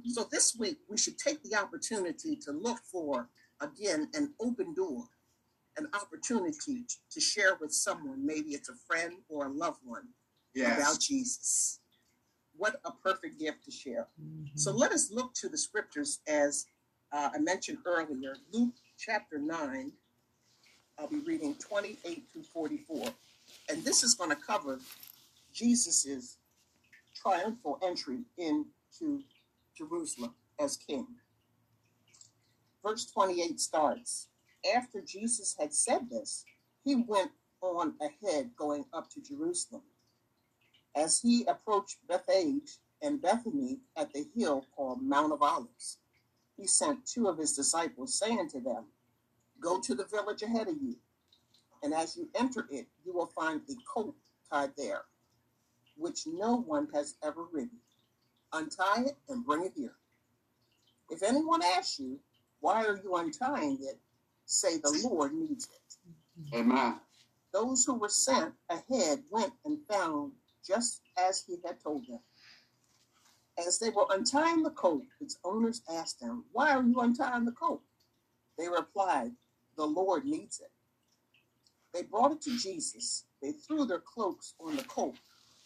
So 0.07 0.27
this 0.31 0.57
week, 0.59 0.79
we 0.89 0.97
should 0.97 1.19
take 1.19 1.43
the 1.43 1.57
opportunity 1.57 2.37
to 2.37 2.53
look 2.53 2.79
for, 2.91 3.29
again, 3.61 4.09
an 4.15 4.33
open 4.41 4.73
door, 4.75 5.05
an 5.77 5.89
opportunity 5.95 6.87
to 7.11 7.21
share 7.21 7.57
with 7.61 7.73
someone, 7.73 8.25
maybe 8.25 8.51
it's 8.51 8.71
a 8.71 8.75
friend 8.87 9.15
or 9.29 9.47
a 9.47 9.51
loved 9.51 9.81
one, 9.85 10.09
yes. 10.55 10.79
about 10.79 11.01
Jesus. 11.01 11.81
What 12.57 12.81
a 12.87 12.91
perfect 12.91 13.39
gift 13.39 13.65
to 13.67 13.71
share. 13.71 14.09
So 14.55 14.73
let 14.73 14.93
us 14.93 15.11
look 15.11 15.35
to 15.35 15.49
the 15.51 15.59
scriptures 15.59 16.21
as 16.27 16.67
uh, 17.13 17.31
I 17.35 17.39
mentioned 17.39 17.79
earlier, 17.85 18.37
Luke 18.53 18.75
chapter 18.99 19.39
9. 19.39 19.93
I'll 20.99 21.09
be 21.09 21.19
reading 21.19 21.55
28 21.57 22.33
to 22.33 22.43
44. 22.43 23.09
And 23.69 23.85
this 23.85 24.03
is 24.03 24.15
going 24.15 24.31
to 24.31 24.37
cover 24.37 24.79
Jesus's 25.53 26.39
triumphal 27.15 27.79
entry 27.83 28.21
into 28.39 29.23
Jerusalem 29.77 30.35
as 30.59 30.77
king. 30.77 31.07
Verse 32.83 33.07
28 33.07 33.61
starts 33.61 34.29
After 34.75 35.01
Jesus 35.03 35.57
had 35.59 35.75
said 35.75 36.09
this, 36.11 36.45
he 36.85 36.95
went 36.95 37.31
on 37.61 37.95
ahead 38.01 38.51
going 38.57 38.85
up 38.93 39.11
to 39.11 39.21
Jerusalem. 39.21 39.83
As 40.95 41.21
he 41.21 41.45
approached 41.47 41.99
Bethphage 42.09 42.79
and 43.03 43.21
Bethany 43.21 43.81
at 43.97 44.13
the 44.13 44.27
hill 44.35 44.65
called 44.75 45.03
Mount 45.03 45.33
of 45.33 45.43
Olives, 45.43 45.99
he 46.57 46.67
sent 46.67 47.07
two 47.07 47.29
of 47.29 47.37
his 47.37 47.55
disciples, 47.55 48.19
saying 48.19 48.49
to 48.51 48.61
them, 48.61 48.85
Go 49.61 49.81
to 49.81 49.95
the 49.95 50.05
village 50.05 50.43
ahead 50.43 50.69
of 50.69 50.77
you, 50.81 50.97
and 51.83 51.95
as 51.95 52.17
you 52.17 52.29
enter 52.35 52.67
it, 52.71 52.87
you 53.05 53.13
will 53.13 53.27
find 53.27 53.61
a 53.69 53.75
coat 53.93 54.15
tied 54.51 54.73
there, 54.77 55.03
which 55.97 56.27
no 56.27 56.57
one 56.57 56.89
has 56.95 57.17
ever 57.23 57.45
ridden. 57.53 57.79
Untie 58.53 59.05
it 59.07 59.17
and 59.29 59.45
bring 59.45 59.65
it 59.65 59.73
here. 59.77 59.95
If 61.11 61.23
anyone 61.23 61.63
asks 61.63 61.99
you, 61.99 62.19
Why 62.61 62.85
are 62.85 63.01
you 63.03 63.15
untying 63.17 63.79
it? 63.83 63.99
say, 64.45 64.79
The 64.79 65.01
Lord 65.09 65.33
needs 65.35 65.67
it. 65.67 66.55
Amen. 66.55 67.01
Those 67.53 67.85
who 67.85 67.95
were 67.95 68.09
sent 68.09 68.55
ahead 68.69 69.25
went 69.31 69.53
and 69.65 69.79
found 69.89 70.33
just 70.67 71.01
as 71.19 71.43
he 71.47 71.57
had 71.65 71.81
told 71.81 72.07
them. 72.07 72.21
As 73.67 73.79
they 73.79 73.91
were 73.91 74.07
untying 74.11 74.63
the 74.63 74.71
coat, 74.71 75.05
its 75.21 75.39
owners 75.45 75.81
asked 75.91 76.21
them, 76.21 76.45
Why 76.53 76.73
are 76.73 76.83
you 76.83 77.01
untying 77.01 77.45
the 77.47 77.53
coat? 77.53 77.81
They 78.59 78.69
replied, 78.69 79.33
The 79.77 79.85
Lord 79.85 80.25
needs 80.25 80.61
it. 80.61 80.71
They 81.93 82.03
brought 82.03 82.33
it 82.33 82.43
to 82.43 82.59
Jesus. 82.59 83.25
They 83.43 83.53
threw 83.53 83.87
their 83.87 84.01
cloaks 84.01 84.55
on 84.61 84.77
the 84.77 84.85
coat 84.85 85.17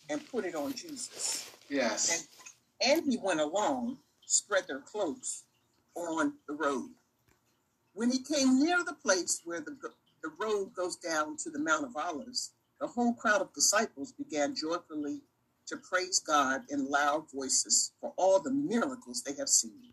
and 0.08 0.28
put 0.30 0.44
it 0.44 0.54
on 0.54 0.72
Jesus. 0.72 1.50
Yes. 1.68 2.28
And 2.80 3.04
he 3.04 3.18
went 3.22 3.40
along, 3.40 3.98
spread 4.26 4.64
their 4.68 4.80
cloaks 4.80 5.44
on 5.94 6.34
the 6.46 6.54
road. 6.54 6.90
When 7.94 8.10
he 8.10 8.18
came 8.18 8.60
near 8.60 8.84
the 8.84 8.94
place 8.94 9.40
where 9.44 9.60
the, 9.60 9.76
the 10.22 10.30
road 10.38 10.72
goes 10.74 10.96
down 10.96 11.36
to 11.38 11.50
the 11.50 11.58
Mount 11.58 11.84
of 11.84 11.96
Olives, 11.96 12.52
the 12.80 12.86
whole 12.86 13.12
crowd 13.14 13.42
of 13.42 13.52
disciples 13.52 14.12
began 14.12 14.54
joyfully 14.54 15.20
to 15.66 15.76
praise 15.76 16.18
God 16.18 16.62
in 16.70 16.90
loud 16.90 17.26
voices 17.32 17.92
for 18.00 18.12
all 18.16 18.40
the 18.40 18.50
miracles 18.50 19.22
they 19.22 19.34
have 19.34 19.48
seen. 19.48 19.92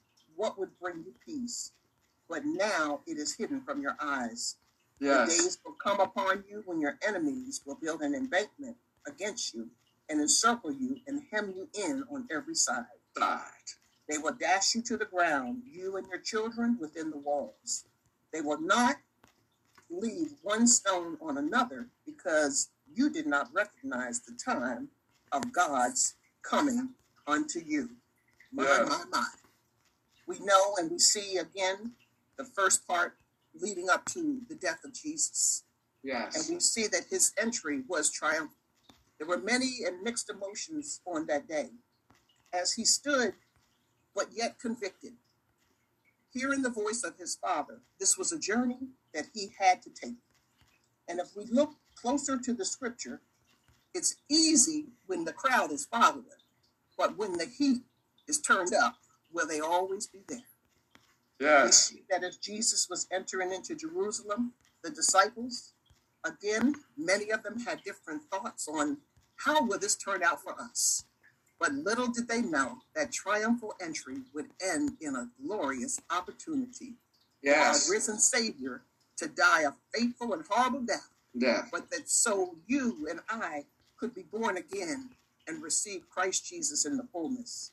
what 0.41 0.57
would 0.57 0.71
bring 0.81 1.03
you 1.05 1.13
peace, 1.23 1.71
but 2.27 2.43
now 2.43 3.01
it 3.05 3.19
is 3.19 3.35
hidden 3.35 3.61
from 3.61 3.79
your 3.79 3.95
eyes. 4.01 4.55
The 4.99 5.05
days 5.27 5.59
will 5.63 5.73
come 5.73 5.99
upon 5.99 6.43
you 6.49 6.63
when 6.65 6.81
your 6.81 6.97
enemies 7.07 7.61
will 7.63 7.75
build 7.75 8.01
an 8.01 8.15
embankment 8.15 8.75
against 9.05 9.53
you 9.53 9.67
and 10.09 10.19
encircle 10.19 10.71
you 10.71 10.97
and 11.05 11.21
hem 11.31 11.53
you 11.55 11.69
in 11.75 12.03
on 12.11 12.27
every 12.31 12.55
side. 12.55 12.85
Side. 13.15 13.41
They 14.09 14.17
will 14.17 14.33
dash 14.33 14.73
you 14.73 14.81
to 14.81 14.97
the 14.97 15.05
ground, 15.05 15.61
you 15.71 15.97
and 15.97 16.07
your 16.07 16.19
children 16.19 16.75
within 16.81 17.11
the 17.11 17.17
walls. 17.17 17.85
They 18.33 18.41
will 18.41 18.61
not 18.61 18.95
leave 19.91 20.33
one 20.41 20.65
stone 20.65 21.17
on 21.21 21.37
another 21.37 21.87
because 22.05 22.69
you 22.91 23.11
did 23.11 23.27
not 23.27 23.49
recognize 23.53 24.21
the 24.21 24.33
time 24.43 24.89
of 25.31 25.51
God's 25.53 26.15
coming 26.41 26.89
unto 27.27 27.59
you. 27.59 27.91
My, 28.51 28.63
Yes. 28.63 28.89
my, 28.89 29.03
my. 29.11 29.27
We 30.27 30.39
know 30.39 30.75
and 30.77 30.91
we 30.91 30.99
see 30.99 31.37
again 31.37 31.93
the 32.37 32.45
first 32.45 32.87
part 32.87 33.17
leading 33.59 33.89
up 33.89 34.05
to 34.05 34.41
the 34.47 34.55
death 34.55 34.79
of 34.85 34.93
Jesus. 34.93 35.63
Yes. 36.03 36.35
And 36.35 36.55
we 36.55 36.59
see 36.59 36.87
that 36.87 37.05
his 37.09 37.33
entry 37.39 37.83
was 37.87 38.11
triumphant. 38.11 38.57
There 39.17 39.27
were 39.27 39.37
many 39.37 39.79
and 39.85 40.01
mixed 40.01 40.29
emotions 40.29 41.01
on 41.05 41.27
that 41.27 41.47
day 41.47 41.69
as 42.53 42.73
he 42.73 42.85
stood, 42.85 43.33
but 44.15 44.27
yet 44.33 44.59
convicted. 44.59 45.13
Hearing 46.33 46.61
the 46.61 46.69
voice 46.69 47.03
of 47.03 47.17
his 47.17 47.35
father, 47.35 47.81
this 47.99 48.17
was 48.17 48.31
a 48.31 48.39
journey 48.39 48.79
that 49.13 49.25
he 49.33 49.51
had 49.59 49.81
to 49.83 49.89
take. 49.89 50.15
And 51.07 51.19
if 51.19 51.35
we 51.35 51.45
look 51.45 51.73
closer 51.95 52.37
to 52.37 52.53
the 52.53 52.65
scripture, 52.65 53.21
it's 53.93 54.15
easy 54.29 54.85
when 55.07 55.25
the 55.25 55.33
crowd 55.33 55.71
is 55.71 55.85
following, 55.85 56.23
but 56.97 57.17
when 57.17 57.33
the 57.33 57.45
heat 57.45 57.81
is 58.27 58.39
turned 58.39 58.73
up, 58.73 58.95
will 59.33 59.47
they 59.47 59.59
always 59.59 60.07
be 60.07 60.19
there? 60.27 60.39
Yes. 61.39 61.89
see 61.89 62.03
that 62.09 62.23
as 62.23 62.37
Jesus 62.37 62.87
was 62.89 63.07
entering 63.11 63.51
into 63.51 63.75
Jerusalem, 63.75 64.53
the 64.83 64.91
disciples, 64.91 65.73
again, 66.25 66.75
many 66.97 67.31
of 67.31 67.41
them 67.43 67.59
had 67.59 67.83
different 67.83 68.21
thoughts 68.29 68.67
on 68.67 68.97
how 69.37 69.65
will 69.65 69.79
this 69.79 69.95
turn 69.95 70.23
out 70.23 70.41
for 70.41 70.53
us. 70.59 71.05
But 71.59 71.73
little 71.73 72.07
did 72.07 72.27
they 72.27 72.41
know 72.41 72.79
that 72.95 73.11
triumphal 73.11 73.73
entry 73.81 74.17
would 74.33 74.47
end 74.63 74.91
in 75.01 75.15
a 75.15 75.29
glorious 75.43 75.99
opportunity 76.09 76.95
for 77.43 77.53
our 77.55 77.73
risen 77.89 78.19
Savior 78.19 78.81
to 79.17 79.27
die 79.27 79.61
a 79.61 79.71
faithful 79.93 80.33
and 80.33 80.43
horrible 80.49 80.81
death, 80.81 81.09
Death. 81.37 81.69
but 81.71 81.89
that 81.91 82.09
so 82.09 82.55
you 82.67 83.07
and 83.09 83.19
I 83.29 83.65
could 83.97 84.13
be 84.15 84.23
born 84.23 84.57
again 84.57 85.09
and 85.47 85.61
receive 85.61 86.09
Christ 86.09 86.45
Jesus 86.47 86.85
in 86.85 86.97
the 86.97 87.07
fullness. 87.11 87.71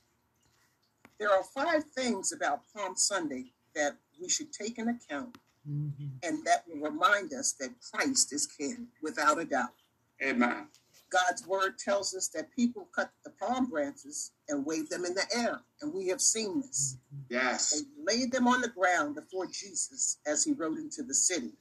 There 1.18 1.30
are 1.32 1.42
five 1.42 1.84
things 1.96 2.32
about 2.32 2.62
Palm 2.72 2.96
Sunday 2.96 3.52
that 3.74 3.96
we 4.20 4.28
should 4.28 4.52
take 4.52 4.78
in 4.78 4.88
account 4.88 5.36
Mhm. 5.68 6.18
and 6.22 6.44
that 6.46 6.66
will 6.68 6.80
remind 6.80 7.32
us 7.34 7.52
that 7.52 7.80
Christ 7.80 8.32
is 8.32 8.46
King 8.46 8.90
without 9.02 9.38
a 9.38 9.44
doubt. 9.44 9.74
Amen. 10.22 10.70
God's 11.10 11.46
word 11.46 11.78
tells 11.78 12.14
us 12.14 12.28
that 12.28 12.50
people 12.52 12.86
cut 12.86 13.12
the 13.24 13.30
palm 13.30 13.66
branches 13.66 14.32
and 14.48 14.64
wave 14.64 14.88
them 14.90 15.04
in 15.04 15.14
the 15.14 15.26
air, 15.34 15.62
and 15.80 15.92
we 15.92 16.06
have 16.08 16.20
seen 16.20 16.60
this. 16.60 16.96
Yes. 17.28 17.70
They 17.72 17.86
laid 17.96 18.32
them 18.32 18.46
on 18.46 18.60
the 18.60 18.68
ground 18.68 19.14
before 19.14 19.46
Jesus 19.46 20.18
as 20.26 20.44
he 20.44 20.52
rode 20.52 20.78
into 20.78 21.02
the 21.02 21.14
city. 21.14 21.56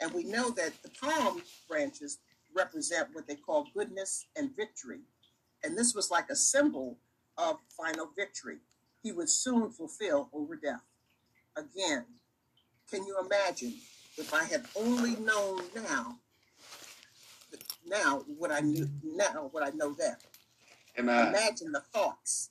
And 0.00 0.12
we 0.12 0.24
know 0.24 0.50
that 0.50 0.82
the 0.82 0.90
palm 0.90 1.42
branches 1.68 2.18
represent 2.52 3.14
what 3.14 3.26
they 3.26 3.36
call 3.36 3.70
goodness 3.72 4.26
and 4.36 4.54
victory. 4.54 5.06
And 5.62 5.76
this 5.78 5.94
was 5.94 6.10
like 6.10 6.28
a 6.30 6.36
symbol 6.36 6.98
of 7.36 7.60
final 7.70 8.06
victory. 8.08 8.60
He 9.04 9.12
would 9.12 9.28
soon 9.28 9.70
fulfill 9.70 10.30
over 10.32 10.56
death. 10.56 10.82
Again, 11.56 12.06
can 12.90 13.06
you 13.06 13.16
imagine 13.24 13.74
if 14.16 14.32
I 14.32 14.44
had 14.44 14.64
only 14.74 15.14
known 15.16 15.60
now, 15.76 16.18
now 17.86 18.24
what 18.38 18.50
I 18.50 18.60
knew 18.60 18.88
now, 19.04 19.50
what 19.52 19.62
I 19.62 19.70
know 19.76 19.92
then? 19.92 20.16
Amen. 20.98 21.28
imagine 21.28 21.72
the 21.72 21.80
thoughts 21.80 22.50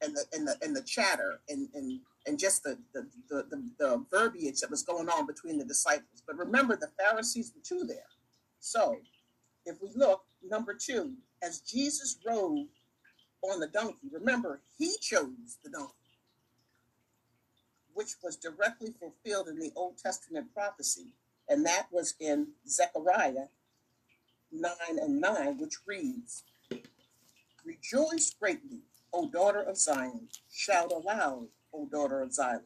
and 0.00 0.14
the 0.14 0.24
and 0.32 0.46
the 0.46 0.56
and 0.62 0.74
the 0.74 0.82
chatter 0.82 1.40
and 1.48 1.68
and 1.74 2.00
and 2.26 2.38
just 2.38 2.62
the 2.62 2.78
the, 2.94 3.06
the 3.28 3.46
the 3.50 3.70
the 3.78 4.04
verbiage 4.10 4.60
that 4.60 4.70
was 4.70 4.82
going 4.82 5.08
on 5.08 5.26
between 5.26 5.58
the 5.58 5.64
disciples. 5.64 6.22
But 6.26 6.38
remember, 6.38 6.76
the 6.76 6.90
Pharisees 6.98 7.52
were 7.54 7.62
too 7.62 7.84
there. 7.84 8.08
So, 8.60 8.96
if 9.66 9.76
we 9.82 9.90
look, 9.94 10.22
number 10.42 10.72
two, 10.74 11.14
as 11.42 11.60
Jesus 11.60 12.18
rode 12.26 12.68
on 13.42 13.60
the 13.60 13.66
donkey, 13.66 14.08
remember 14.10 14.60
he 14.78 14.94
chose 15.00 15.58
the 15.62 15.70
donkey, 15.70 15.92
which 17.94 18.14
was 18.22 18.36
directly 18.36 18.92
fulfilled 18.98 19.48
in 19.48 19.58
the 19.58 19.72
Old 19.76 19.98
Testament 19.98 20.52
prophecy, 20.54 21.14
and 21.48 21.64
that 21.66 21.86
was 21.92 22.14
in 22.20 22.48
Zechariah 22.68 23.46
nine 24.52 24.98
and 25.00 25.20
nine, 25.20 25.58
which 25.58 25.76
reads. 25.86 26.44
Rejoice 27.64 28.34
greatly, 28.40 28.80
O 29.12 29.28
daughter 29.28 29.60
of 29.60 29.76
Zion. 29.76 30.28
Shout 30.50 30.92
aloud, 30.92 31.48
O 31.72 31.86
daughter 31.86 32.22
of 32.22 32.32
Zion. 32.32 32.62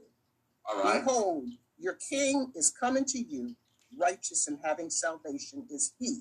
All 0.65 0.83
right. 0.83 1.05
Behold, 1.05 1.49
your 1.79 1.95
king 1.95 2.53
is 2.55 2.71
coming 2.71 3.05
to 3.07 3.19
you. 3.19 3.57
Righteous 3.99 4.47
and 4.49 4.59
having 4.63 4.91
salvation 4.91 5.67
is 5.71 5.93
he. 5.99 6.21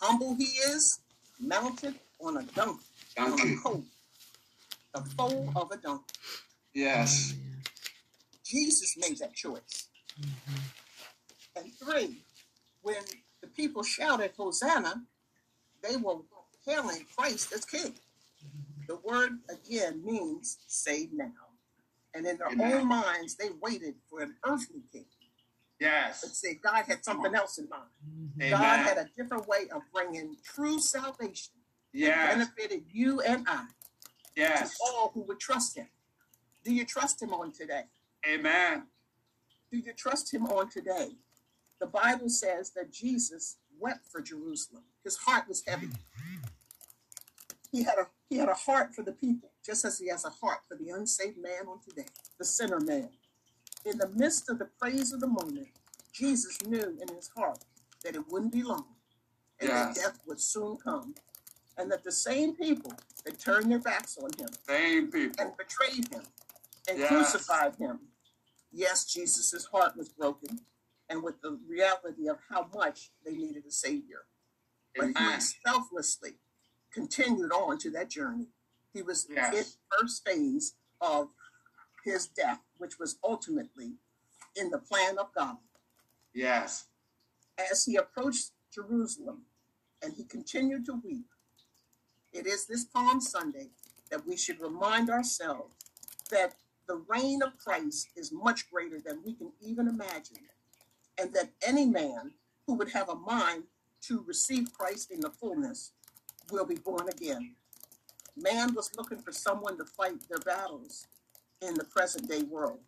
Humble 0.00 0.36
he 0.36 0.44
is, 0.44 1.00
mounted 1.40 1.96
on 2.20 2.36
a 2.36 2.42
donkey, 2.42 2.84
on 3.18 3.30
Donkey. 3.36 3.54
a 3.54 3.56
colt, 3.58 3.84
the 4.94 5.00
foal 5.16 5.52
of 5.56 5.70
a 5.72 5.76
donkey. 5.76 6.14
Yes. 6.74 7.34
Jesus 8.44 8.96
made 8.96 9.18
that 9.18 9.34
choice. 9.34 9.88
Mhm. 10.20 10.60
And 11.56 11.72
three, 11.74 12.24
when 12.82 13.02
the 13.40 13.48
people 13.48 13.82
shouted 13.82 14.32
Hosanna, 14.36 15.04
they 15.82 15.96
were 15.96 16.18
hailing 16.64 17.04
Christ 17.16 17.52
as 17.52 17.64
king. 17.64 17.94
The 18.86 18.96
word 18.96 19.40
again 19.50 20.04
means 20.04 20.58
save 20.66 21.12
now. 21.12 21.32
And 22.14 22.26
in 22.26 22.38
their 22.38 22.48
Amen. 22.48 22.72
own 22.72 22.88
minds, 22.88 23.36
they 23.36 23.50
waited 23.60 23.96
for 24.08 24.20
an 24.22 24.36
earthly 24.44 24.82
king. 24.92 25.06
Yes. 25.78 26.20
But 26.22 26.28
Yes. 26.30 26.38
see, 26.38 26.54
God 26.54 26.84
had 26.86 27.04
something 27.04 27.34
else 27.34 27.58
in 27.58 27.68
mind. 27.68 27.90
Mhm. 28.38 28.50
God 28.50 28.78
had 28.80 28.98
a 28.98 29.04
different 29.16 29.46
way 29.46 29.68
of 29.70 29.82
bringing 29.92 30.36
true 30.42 30.80
salvation 30.80 31.54
Yes. 31.92 32.34
benefited 32.34 32.84
you 32.92 33.20
and 33.20 33.46
I, 33.48 33.66
Yes. 34.36 34.76
to 34.78 34.84
all 34.84 35.10
who 35.10 35.22
would 35.22 35.40
trust 35.40 35.76
him. 35.76 35.88
Do 36.64 36.72
you 36.72 36.84
trust 36.84 37.20
him 37.22 37.32
on 37.32 37.52
today? 37.52 37.84
Amen. 38.26 38.86
Do 39.70 39.78
you 39.78 39.92
trust 39.92 40.32
him 40.32 40.46
on 40.46 40.68
today? 40.70 41.16
The 41.78 41.86
Bible 41.86 42.28
says 42.28 42.70
that 42.70 42.90
Jesus 42.92 43.56
wept 43.78 44.06
for 44.10 44.20
Jerusalem. 44.20 44.84
His 45.04 45.16
heart 45.16 45.48
was 45.48 45.64
heavy. 45.66 45.90
He 47.70 47.82
had 47.84 47.98
a 47.98 48.06
he 48.28 48.36
had 48.36 48.48
a 48.50 48.54
heart 48.54 48.94
for 48.94 49.02
the 49.02 49.12
people, 49.12 49.50
just 49.64 49.84
as 49.86 49.98
he 49.98 50.08
has 50.08 50.24
a 50.26 50.30
heart 50.30 50.60
for 50.68 50.76
the 50.76 50.90
unsaved 50.90 51.38
man 51.38 51.66
on 51.66 51.80
today, 51.80 52.06
the 52.38 52.44
sinner 52.44 52.78
man. 52.80 53.08
In 53.86 53.96
the 53.96 54.08
midst 54.08 54.50
of 54.50 54.58
the 54.58 54.66
praise 54.66 55.14
of 55.14 55.20
the 55.20 55.26
moment, 55.26 55.68
Jesus 56.12 56.60
knew 56.66 56.98
in 57.00 57.14
his 57.14 57.28
heart 57.34 57.64
that 58.04 58.14
it 58.14 58.28
wouldn't 58.28 58.52
be 58.52 58.62
long, 58.62 58.84
and 59.60 59.70
that 59.70 59.94
death 59.94 60.20
would 60.26 60.40
soon 60.40 60.76
come, 60.76 61.14
and 61.78 61.90
that 61.92 62.04
the 62.04 62.12
same 62.12 62.54
people 62.56 62.92
that 63.24 63.38
turned 63.38 63.70
their 63.70 63.78
backs 63.78 64.18
on 64.18 64.30
him 64.36 64.48
Same 64.66 65.10
people. 65.10 65.36
and 65.38 65.56
betrayed 65.56 66.08
him 66.12 66.22
and 66.88 66.98
Yes. 66.98 67.08
crucified 67.08 67.76
him. 67.76 68.12
Yes, 68.70 69.04
Jesus' 69.06 69.64
heart 69.66 69.96
was 69.96 70.08
broken, 70.10 70.66
and 71.08 71.22
with 71.22 71.40
the 71.40 71.52
reality 71.66 72.28
of 72.28 72.38
how 72.50 72.64
much 72.74 73.12
they 73.24 73.32
needed 73.32 73.64
a 73.64 73.70
Savior. 73.70 74.26
But 74.94 75.10
Amen. 75.10 75.34
he 75.34 75.40
selflessly 75.40 76.38
continued 76.90 77.52
on 77.52 77.78
to 77.78 77.90
that 77.92 78.08
journey. 78.10 78.52
He 78.92 79.02
was 79.02 79.26
Yes. 79.30 79.54
in 79.54 79.64
first 79.98 80.24
phase 80.24 80.74
of 81.00 81.32
his 82.04 82.26
death, 82.26 82.60
which 82.78 82.98
was 82.98 83.18
ultimately 83.22 83.98
in 84.56 84.70
the 84.70 84.78
plan 84.78 85.18
of 85.18 85.32
God. 85.32 85.58
Yes. 86.32 86.88
As 87.56 87.84
he 87.84 87.96
approached 87.96 88.52
Jerusalem 88.70 89.46
and 90.02 90.14
he 90.14 90.24
continued 90.24 90.84
to 90.86 90.94
weep, 90.94 91.32
it 92.32 92.46
is 92.46 92.66
this 92.66 92.84
Palm 92.84 93.20
Sunday 93.20 93.68
that 94.10 94.26
we 94.26 94.36
should 94.36 94.60
remind 94.60 95.10
ourselves 95.10 95.74
that 96.30 96.54
the 96.86 97.02
reign 97.08 97.42
of 97.42 97.58
Christ 97.58 98.08
is 98.16 98.32
much 98.32 98.70
greater 98.70 98.98
than 99.00 99.22
we 99.24 99.34
can 99.34 99.52
even 99.60 99.88
imagine, 99.88 100.38
and 101.20 101.32
that 101.34 101.50
any 101.66 101.86
man 101.86 102.32
who 102.66 102.74
would 102.74 102.90
have 102.90 103.08
a 103.08 103.14
mind 103.14 103.64
to 104.02 104.24
receive 104.26 104.72
Christ 104.72 105.10
in 105.10 105.20
the 105.20 105.30
fullness 105.30 105.92
will 106.50 106.64
be 106.64 106.76
born 106.76 107.08
again. 107.08 107.54
Man 108.36 108.74
was 108.74 108.90
looking 108.96 109.18
for 109.18 109.32
someone 109.32 109.76
to 109.78 109.84
fight 109.84 110.28
their 110.28 110.38
battles 110.38 111.06
in 111.60 111.74
the 111.74 111.84
present 111.84 112.28
day 112.28 112.42
world. 112.42 112.80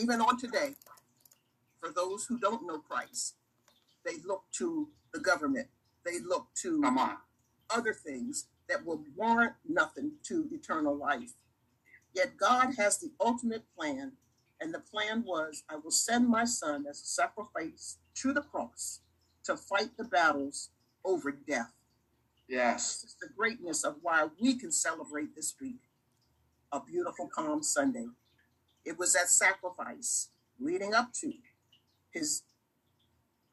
Even 0.00 0.20
on 0.20 0.38
today, 0.38 0.74
for 1.80 1.90
those 1.90 2.24
who 2.26 2.38
don't 2.38 2.66
know 2.66 2.78
Christ, 2.78 3.34
they 4.04 4.14
look 4.24 4.44
to 4.52 4.88
the 5.12 5.20
government, 5.20 5.68
they 6.04 6.20
look 6.20 6.46
to 6.62 6.80
Come 6.82 6.98
on. 6.98 7.16
Other 7.70 7.94
things 7.94 8.46
that 8.68 8.84
will 8.84 9.04
warrant 9.16 9.54
nothing 9.68 10.12
to 10.24 10.48
eternal 10.52 10.96
life. 10.96 11.32
Yet 12.14 12.36
God 12.36 12.74
has 12.78 12.98
the 12.98 13.10
ultimate 13.20 13.64
plan, 13.76 14.12
and 14.60 14.72
the 14.72 14.80
plan 14.80 15.24
was 15.26 15.64
I 15.68 15.76
will 15.76 15.90
send 15.90 16.28
my 16.28 16.44
son 16.44 16.86
as 16.88 17.02
a 17.02 17.06
sacrifice 17.06 17.98
to 18.16 18.32
the 18.32 18.42
cross 18.42 19.00
to 19.44 19.56
fight 19.56 19.96
the 19.96 20.04
battles 20.04 20.70
over 21.04 21.32
death. 21.32 21.72
Yes. 22.48 23.04
Is 23.04 23.16
the 23.20 23.28
greatness 23.36 23.84
of 23.84 23.96
why 24.02 24.28
we 24.40 24.54
can 24.54 24.70
celebrate 24.70 25.34
this 25.34 25.54
week 25.60 25.80
a 26.72 26.80
beautiful 26.80 27.30
Palm 27.34 27.62
Sunday. 27.62 28.06
It 28.84 28.98
was 28.98 29.12
that 29.14 29.28
sacrifice 29.28 30.28
leading 30.58 30.92
up 30.94 31.12
to 31.20 31.32
his 32.10 32.42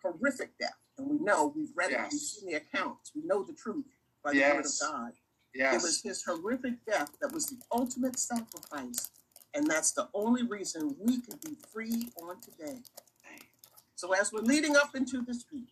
horrific 0.02 0.58
death. 0.58 0.78
And 0.98 1.08
we 1.08 1.20
know, 1.20 1.54
we've 1.56 1.72
read 1.76 1.92
it, 1.92 2.00
we've 2.12 2.20
seen 2.20 2.50
the 2.50 2.58
accounts, 2.58 3.12
we 3.16 3.22
know 3.24 3.44
the 3.44 3.54
truth 3.54 3.86
by 4.24 4.34
the 4.34 4.40
word 4.40 4.52
of 4.60 4.66
Yes. 4.66 4.80
God. 4.80 5.14
It 5.54 5.82
was 5.82 6.02
his 6.02 6.24
horrific 6.24 6.84
death 6.86 7.12
that 7.22 7.32
was 7.34 7.48
the 7.48 7.58
ultimate 7.72 8.18
sacrifice. 8.18 9.10
And 9.54 9.68
that's 9.70 9.92
the 9.92 10.08
only 10.14 10.44
reason 10.44 10.96
we 11.00 11.20
can 11.22 11.38
be 11.44 11.56
free 11.74 12.10
on 12.22 12.40
today. 12.40 12.80
So 13.96 14.14
as 14.14 14.32
we're 14.32 14.40
leading 14.42 14.76
up 14.78 14.96
into 14.96 15.22
this 15.22 15.46
week, 15.52 15.68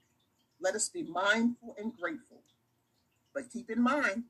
let 0.59 0.75
us 0.75 0.89
be 0.89 1.03
mindful 1.03 1.75
and 1.79 1.95
grateful. 1.97 2.41
But 3.33 3.49
keep 3.49 3.69
in 3.69 3.81
mind, 3.81 4.25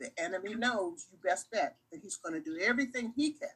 the 0.00 0.10
enemy 0.18 0.54
knows 0.54 1.06
you 1.12 1.18
best 1.22 1.50
bet 1.50 1.76
that 1.92 2.00
he's 2.02 2.16
going 2.16 2.34
to 2.34 2.40
do 2.40 2.58
everything 2.60 3.12
he 3.14 3.32
can 3.32 3.48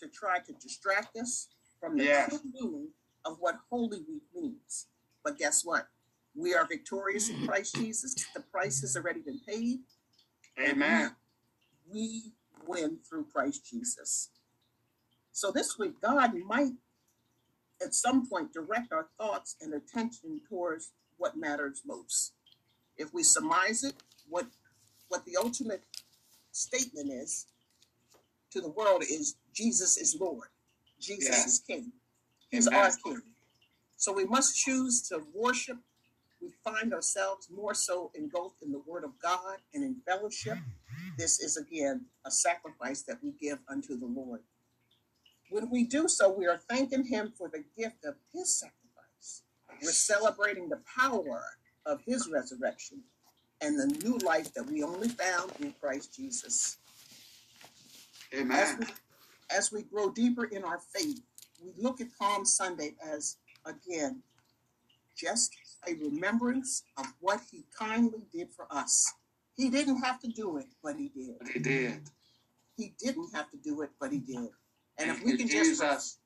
to 0.00 0.08
try 0.08 0.38
to 0.40 0.52
distract 0.54 1.16
us 1.16 1.48
from 1.80 1.96
the 1.96 2.04
Yes. 2.04 2.30
true 2.30 2.40
meaning 2.52 2.88
of 3.24 3.38
what 3.40 3.60
Holy 3.70 3.98
Week 4.08 4.22
means. 4.34 4.86
But 5.22 5.38
guess 5.38 5.64
what? 5.64 5.88
We 6.38 6.54
are 6.54 6.66
victorious 6.66 7.28
in 7.28 7.36
mm. 7.36 7.48
Christ 7.48 7.74
Jesus. 7.74 8.14
The 8.32 8.40
price 8.40 8.80
has 8.82 8.96
already 8.96 9.20
been 9.20 9.40
paid. 9.40 9.80
Amen. 10.60 11.16
We 11.92 12.32
win 12.64 12.98
through 13.08 13.26
Christ 13.32 13.66
Jesus. 13.68 14.30
So 15.32 15.50
this 15.50 15.78
week, 15.78 16.00
God 16.00 16.34
might 16.46 16.74
at 17.84 17.94
some 17.94 18.28
point 18.28 18.52
direct 18.52 18.92
our 18.92 19.08
thoughts 19.18 19.56
and 19.60 19.74
attention 19.74 20.40
towards 20.48 20.92
what 21.16 21.36
matters 21.36 21.82
most. 21.84 22.34
If 22.96 23.12
we 23.12 23.24
surmise 23.24 23.82
it, 23.82 23.94
what 24.28 24.46
what 25.08 25.24
the 25.24 25.36
ultimate 25.42 25.82
statement 26.52 27.10
is 27.10 27.46
to 28.52 28.60
the 28.60 28.68
world 28.68 29.02
is 29.02 29.36
Jesus 29.52 29.96
is 29.96 30.16
Lord. 30.20 30.48
Jesus 31.00 31.36
Yeah. 31.36 31.46
is 31.46 31.58
King. 31.60 31.92
He's 32.50 32.68
Amen. 32.68 32.80
our 32.80 32.90
King. 33.04 33.22
So 33.96 34.12
we 34.12 34.24
must 34.24 34.56
choose 34.56 35.02
to 35.08 35.22
worship. 35.34 35.78
We 36.40 36.50
find 36.64 36.94
ourselves 36.94 37.48
more 37.54 37.74
so 37.74 38.10
engulfed 38.14 38.62
in 38.62 38.72
the 38.72 38.82
Word 38.86 39.04
of 39.04 39.18
God 39.20 39.58
and 39.74 39.82
in 39.82 39.96
fellowship. 40.06 40.58
This 41.16 41.40
is 41.40 41.56
again 41.56 42.06
a 42.24 42.30
sacrifice 42.30 43.02
that 43.02 43.18
we 43.22 43.32
give 43.32 43.58
unto 43.68 43.98
the 43.98 44.06
Lord. 44.06 44.40
When 45.50 45.70
we 45.70 45.84
do 45.84 46.08
so, 46.08 46.30
we 46.30 46.46
are 46.46 46.60
thanking 46.68 47.04
Him 47.04 47.32
for 47.36 47.48
the 47.48 47.64
gift 47.76 48.04
of 48.04 48.14
His 48.32 48.56
sacrifice. 48.58 49.42
We're 49.82 49.90
celebrating 49.90 50.68
the 50.68 50.80
power 50.96 51.42
of 51.86 52.00
His 52.06 52.28
resurrection 52.28 53.02
and 53.60 53.78
the 53.78 53.86
new 54.04 54.18
life 54.18 54.52
that 54.54 54.70
we 54.70 54.82
only 54.82 55.08
found 55.08 55.52
in 55.60 55.74
Christ 55.80 56.14
Jesus. 56.14 56.76
As 58.32 58.40
Amen. 58.40 58.76
we, 58.80 58.86
as 59.56 59.72
we 59.72 59.82
grow 59.82 60.10
deeper 60.10 60.44
in 60.44 60.64
our 60.64 60.80
faith, 60.94 61.20
we 61.64 61.72
look 61.82 62.00
at 62.00 62.08
Palm 62.18 62.44
Sunday 62.44 62.94
as, 63.02 63.36
again, 63.64 64.22
just 65.18 65.54
a 65.86 65.94
remembrance 65.94 66.84
of 66.96 67.06
what 67.20 67.40
He 67.50 67.64
kindly 67.76 68.22
did 68.32 68.48
for 68.54 68.66
us. 68.70 69.12
He 69.56 69.68
didn't 69.70 70.02
have 70.02 70.20
to 70.20 70.28
do 70.28 70.58
it, 70.58 70.66
but 70.82 70.96
He 70.96 71.08
did. 71.08 71.38
But 71.38 71.48
he 71.48 71.58
did. 71.58 72.02
He 72.76 72.94
didn't 72.98 73.34
have 73.34 73.50
to 73.50 73.56
do 73.56 73.82
it, 73.82 73.90
but 74.00 74.12
He 74.12 74.18
did. 74.18 74.48
And 74.98 75.10
if 75.10 75.22
we 75.22 75.36
can 75.36 75.48
just 75.48 76.20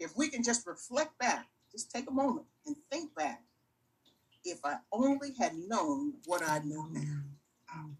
if 0.00 0.16
we 0.16 0.28
can 0.28 0.44
just 0.44 0.66
reflect 0.66 1.18
back, 1.18 1.46
just 1.72 1.90
take 1.90 2.08
a 2.08 2.12
moment 2.12 2.46
and 2.66 2.76
think 2.90 3.14
back. 3.14 3.42
If 4.44 4.64
I 4.64 4.76
only 4.92 5.34
had 5.38 5.54
known 5.56 6.14
what 6.24 6.42
I 6.42 6.60
know 6.60 6.86
now, 6.92 7.90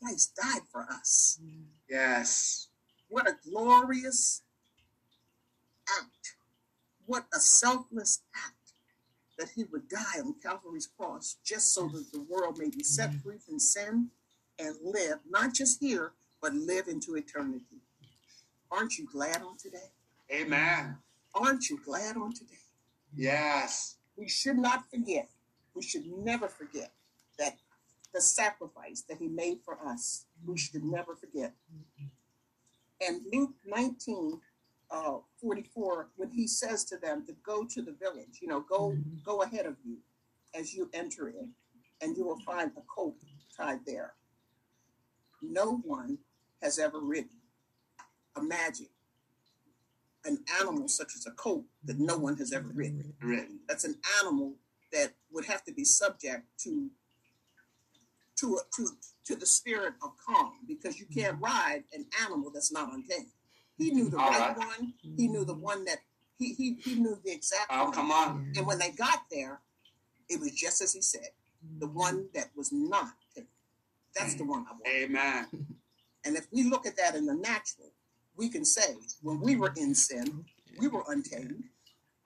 Christ 0.00 0.38
died 0.40 0.62
for 0.70 0.82
us. 0.82 1.40
Yes. 1.90 2.68
What 3.08 3.28
a 3.28 3.34
glorious 3.48 4.42
act. 6.00 6.36
What 7.06 7.24
a 7.34 7.40
selfless 7.40 8.22
act 8.36 8.57
that 9.38 9.50
he 9.54 9.64
would 9.64 9.88
die 9.88 10.20
on 10.20 10.34
Calvary's 10.42 10.88
cross 10.98 11.36
just 11.44 11.72
so 11.72 11.88
that 11.88 12.12
the 12.12 12.22
world 12.22 12.58
may 12.58 12.68
be 12.68 12.82
set 12.82 13.14
free 13.22 13.38
from 13.38 13.58
sin 13.58 14.08
and 14.58 14.74
live, 14.82 15.18
not 15.28 15.54
just 15.54 15.80
here, 15.80 16.12
but 16.42 16.52
live 16.54 16.88
into 16.88 17.16
eternity. 17.16 17.82
Aren't 18.70 18.98
you 18.98 19.08
glad 19.10 19.42
on 19.42 19.56
today? 19.56 19.90
Amen. 20.32 20.96
Aren't 21.34 21.70
you 21.70 21.80
glad 21.84 22.16
on 22.16 22.32
today? 22.32 22.54
Yes. 23.16 23.96
We 24.16 24.28
should 24.28 24.58
not 24.58 24.90
forget, 24.90 25.28
we 25.74 25.82
should 25.82 26.06
never 26.06 26.48
forget 26.48 26.90
that 27.38 27.56
the 28.12 28.20
sacrifice 28.20 29.02
that 29.08 29.18
he 29.18 29.28
made 29.28 29.58
for 29.64 29.78
us, 29.86 30.24
we 30.44 30.58
should 30.58 30.84
never 30.84 31.14
forget. 31.14 31.52
And 33.00 33.20
Luke 33.32 33.54
19, 33.64 34.40
uh, 34.90 35.18
44, 35.40 36.08
when 36.16 36.30
he 36.30 36.46
says 36.46 36.84
to 36.84 36.96
them 36.96 37.24
to 37.26 37.34
go 37.44 37.64
to 37.64 37.82
the 37.82 37.92
village, 37.92 38.38
you 38.40 38.48
know, 38.48 38.60
go 38.60 38.96
go 39.24 39.42
ahead 39.42 39.66
of 39.66 39.76
you 39.84 39.98
as 40.54 40.74
you 40.74 40.88
enter 40.94 41.28
in, 41.28 41.50
and 42.00 42.16
you 42.16 42.24
will 42.24 42.40
find 42.40 42.70
a 42.76 42.82
coat 42.94 43.14
tied 43.56 43.80
there. 43.86 44.14
No 45.42 45.76
one 45.84 46.18
has 46.62 46.78
ever 46.78 47.00
ridden. 47.00 47.30
Imagine 48.36 48.88
an 50.24 50.38
animal 50.60 50.88
such 50.88 51.14
as 51.16 51.26
a 51.26 51.30
colt 51.32 51.64
that 51.84 51.98
no 51.98 52.16
one 52.16 52.36
has 52.36 52.52
ever 52.52 52.68
ridden. 52.68 53.14
Written. 53.20 53.60
That's 53.68 53.84
an 53.84 53.96
animal 54.20 54.54
that 54.92 55.12
would 55.32 55.44
have 55.46 55.64
to 55.64 55.72
be 55.72 55.84
subject 55.84 56.44
to 56.64 56.90
to 58.36 58.58
to 58.76 58.88
to 59.24 59.36
the 59.36 59.46
spirit 59.46 59.94
of 60.02 60.10
calm 60.24 60.52
because 60.66 60.98
you 60.98 61.06
can't 61.06 61.38
ride 61.40 61.84
an 61.92 62.06
animal 62.24 62.50
that's 62.50 62.72
not 62.72 62.92
untamed. 62.92 63.26
He 63.78 63.90
knew 63.90 64.08
the 64.10 64.18
All 64.18 64.30
right 64.30 64.56
right. 64.56 64.58
one. 64.58 64.94
He 65.16 65.28
knew 65.28 65.44
the 65.44 65.54
one 65.54 65.84
that 65.84 65.98
he 66.38 66.52
he, 66.54 66.74
he 66.84 66.94
knew 66.96 67.16
the 67.24 67.30
exact 67.32 67.66
Oh, 67.70 67.84
one. 67.84 67.92
come 67.92 68.10
on. 68.10 68.52
And 68.56 68.66
when 68.66 68.78
they 68.78 68.90
got 68.90 69.22
there, 69.30 69.60
it 70.28 70.40
was 70.40 70.52
just 70.52 70.82
as 70.82 70.92
he 70.92 71.00
said, 71.00 71.30
the 71.78 71.86
one 71.86 72.28
that 72.34 72.50
was 72.56 72.72
not 72.72 73.08
tamed. 73.34 73.46
That's 74.14 74.34
the 74.34 74.44
one 74.44 74.66
I 74.68 74.72
want. 74.72 74.86
Amen. 74.86 75.46
And 76.24 76.36
if 76.36 76.46
we 76.52 76.64
look 76.64 76.84
at 76.84 76.96
that 76.96 77.14
in 77.14 77.24
the 77.26 77.34
natural, 77.34 77.90
we 78.36 78.48
can 78.50 78.64
say 78.64 78.96
when 79.22 79.40
we 79.40 79.56
were 79.56 79.72
in 79.76 79.94
sin, 79.94 80.44
we 80.78 80.88
were 80.88 81.04
untamed. 81.08 81.62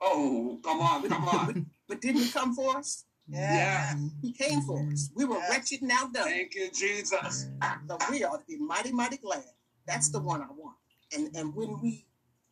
Oh, 0.01 0.59
come 0.63 0.81
on, 0.81 1.07
come 1.07 1.23
on. 1.29 1.67
But 1.87 2.01
didn't 2.01 2.21
he 2.23 2.29
come 2.29 2.53
for 2.55 2.75
us? 2.77 3.05
Yeah. 3.29 3.95
He 4.21 4.33
came 4.33 4.61
for 4.61 4.85
us. 4.91 5.09
We 5.15 5.23
were 5.25 5.37
Yes. 5.37 5.49
wretched 5.49 5.81
and 5.81 5.89
now 5.89 6.07
done. 6.07 6.25
Thank 6.25 6.55
you, 6.55 6.69
Jesus. 6.71 7.47
So 7.87 7.97
we 8.09 8.23
ought 8.25 8.39
to 8.41 8.45
be 8.47 8.57
mighty, 8.57 8.91
mighty 8.91 9.17
glad. 9.17 9.43
That's 9.87 10.09
the 10.09 10.19
one 10.19 10.41
I 10.41 10.47
want. 10.51 10.75
And 11.15 11.35
and 11.35 11.55
when 11.55 11.79
we 11.81 12.05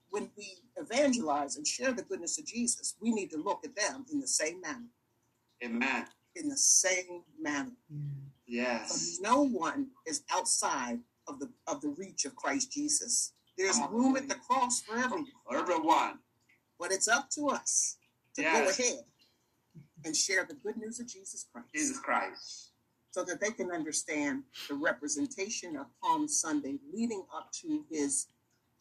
when 0.10 0.30
we 0.38 0.58
evangelize 0.78 1.56
and 1.58 1.66
share 1.66 1.92
the 1.94 2.02
goodness 2.04 2.38
of 2.38 2.46
Jesus, 2.46 2.96
we 3.02 3.12
need 3.12 3.32
to 3.32 3.38
look 3.38 3.64
at 3.66 3.76
them 3.76 4.06
in 4.12 4.20
the 4.20 4.28
same 4.28 4.62
manner. 4.62 4.90
Amen. 5.64 6.06
In 6.36 6.50
the 6.50 6.58
same 6.58 7.24
manner. 7.40 7.72
Yes. 8.46 9.18
But 9.22 9.30
no 9.30 9.42
one 9.44 9.88
is 10.06 10.24
outside 10.32 11.00
of 11.28 11.40
the 11.40 11.50
of 11.68 11.82
the 11.82 11.90
reach 11.90 12.26
of 12.26 12.36
Christ 12.36 12.72
Jesus. 12.72 13.34
There's 13.58 13.80
room 13.92 14.16
at 14.16 14.28
the 14.28 14.36
cross 14.36 14.82
for 14.82 14.98
everyone. 14.98 15.28
Everyone. 15.54 16.20
But 16.80 16.92
it's 16.92 17.08
up 17.08 17.30
to 17.32 17.50
us 17.50 17.98
to 18.36 18.42
Yes. 18.42 18.78
go 18.78 18.84
ahead 18.84 19.04
and 20.04 20.16
share 20.16 20.46
the 20.46 20.56
good 20.56 20.78
news 20.78 21.00
of 21.00 21.08
Jesus 21.08 21.46
Christ. 21.52 21.68
Jesus 21.74 22.00
Christ. 22.00 22.68
so 23.14 23.26
that 23.26 23.42
they 23.42 23.52
can 23.52 23.72
understand 23.72 24.42
the 24.70 24.74
representation 24.74 25.76
of 25.76 25.86
Palm 26.02 26.30
Sunday 26.30 26.80
leading 26.94 27.24
up 27.36 27.52
to 27.52 27.84
his 27.92 28.28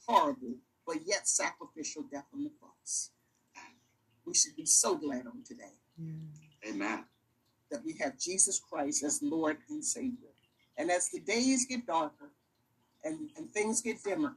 horrible 0.07 0.55
but 0.87 0.97
yet 1.07 1.29
sacrificial 1.29 2.03
death 2.11 2.27
on 2.35 2.45
the 2.45 2.51
cross. 2.61 3.11
We 4.27 4.35
should 4.35 4.57
be 4.57 4.67
so 4.67 4.97
glad 4.97 5.27
on 5.27 5.43
today 5.45 5.75
Amen. 6.69 7.05
that 7.71 7.85
we 7.85 7.95
have 8.01 8.19
Jesus 8.19 8.61
Christ 8.61 9.03
as 9.05 9.23
Lord 9.23 9.59
and 9.69 9.85
Savior. 9.85 10.31
And 10.77 10.91
as 10.91 11.09
the 11.11 11.21
days 11.21 11.67
get 11.67 11.87
darker 11.87 12.31
and, 13.05 13.31
and 13.37 13.53
things 13.53 13.81
get 13.81 14.03
dimmer, 14.03 14.35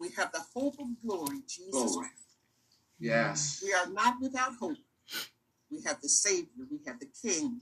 we 0.00 0.10
have 0.16 0.32
the 0.32 0.42
hope 0.54 0.76
of 0.78 0.86
glory, 1.06 1.40
Jesus. 1.48 1.92
Glory. 1.92 2.08
Yes. 2.98 3.62
We 3.64 3.72
are 3.72 3.90
not 3.92 4.14
without 4.20 4.54
hope. 4.60 4.76
We 5.70 5.82
have 5.82 6.00
the 6.00 6.08
Savior, 6.08 6.66
we 6.70 6.80
have 6.86 7.00
the 7.00 7.08
King, 7.20 7.60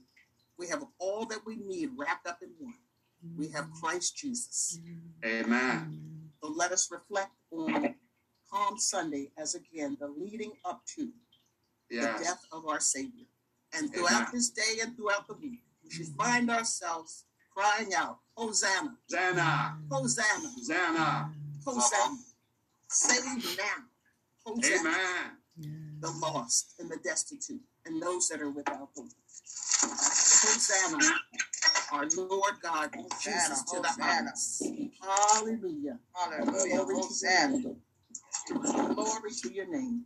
we 0.59 0.69
have 0.69 0.85
all 0.99 1.27
that 1.27 1.41
we 1.47 1.57
need 1.57 1.91
wrapped 1.97 2.27
up 2.27 2.39
in 2.43 2.51
one. 2.59 2.75
We 3.37 3.49
have 3.49 3.67
mm. 3.67 3.81
Christ 3.81 4.17
Jesus. 4.17 4.81
Mm. 4.85 5.45
Amen. 5.45 6.01
Mm. 6.01 6.12
So 6.43 6.51
let 6.51 6.73
us 6.73 6.91
reflect 6.91 7.31
on 7.53 7.95
Palm 8.51 8.79
Sunday 8.79 9.31
as 9.39 9.55
again 9.55 9.97
the 10.01 10.09
leading 10.09 10.53
up 10.65 10.83
to 10.97 11.09
the 11.89 12.01
death 12.01 12.45
of 12.51 12.67
our 12.67 12.81
Savior. 12.81 13.27
And 13.75 13.93
throughout 13.93 14.13
Amen. 14.13 14.27
this 14.33 14.51
day 14.51 14.81
and 14.83 14.97
throughout 14.97 15.29
the 15.29 15.35
week, 15.35 15.61
we 15.85 15.91
should 15.91 16.07
mm-hmm. 16.07 16.23
find 16.23 16.51
ourselves 16.51 17.25
crying 17.55 17.95
out, 17.97 18.19
Hosanna, 18.37 18.97
Zana. 19.11 19.77
Hosanna, 19.91 20.49
Zana. 20.69 21.33
Hosanna. 21.65 22.19
Save 22.89 23.57
now. 23.57 23.65
Hosanna. 24.45 24.89
Amen. 24.89 25.99
The 26.01 26.11
lost 26.11 26.75
and 26.81 26.91
the 26.91 26.97
destitute 26.97 27.61
and 27.87 28.03
those 28.03 28.29
that 28.29 28.41
are 28.41 28.51
without 28.51 28.89
hope. 28.97 29.09
Hosanna, 29.81 30.99
our 31.93 32.07
Lord 32.17 32.55
God, 32.63 32.91
Jesus 33.21 33.63
to 33.65 33.81
the 33.81 33.89
Hosanna. 33.89 34.33
Hallelujah. 35.01 35.99
Hallelujah. 36.15 36.85
Glory 36.85 37.03
to 37.03 37.23
your 37.23 37.51
name. 37.51 37.77
Glory 38.95 39.31
to 39.43 39.53
your 39.53 39.71
name. 39.71 40.05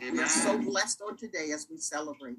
We 0.00 0.20
are 0.20 0.26
so 0.26 0.58
blessed 0.58 1.02
on 1.06 1.16
today 1.16 1.50
as 1.52 1.66
we 1.70 1.76
celebrate. 1.76 2.38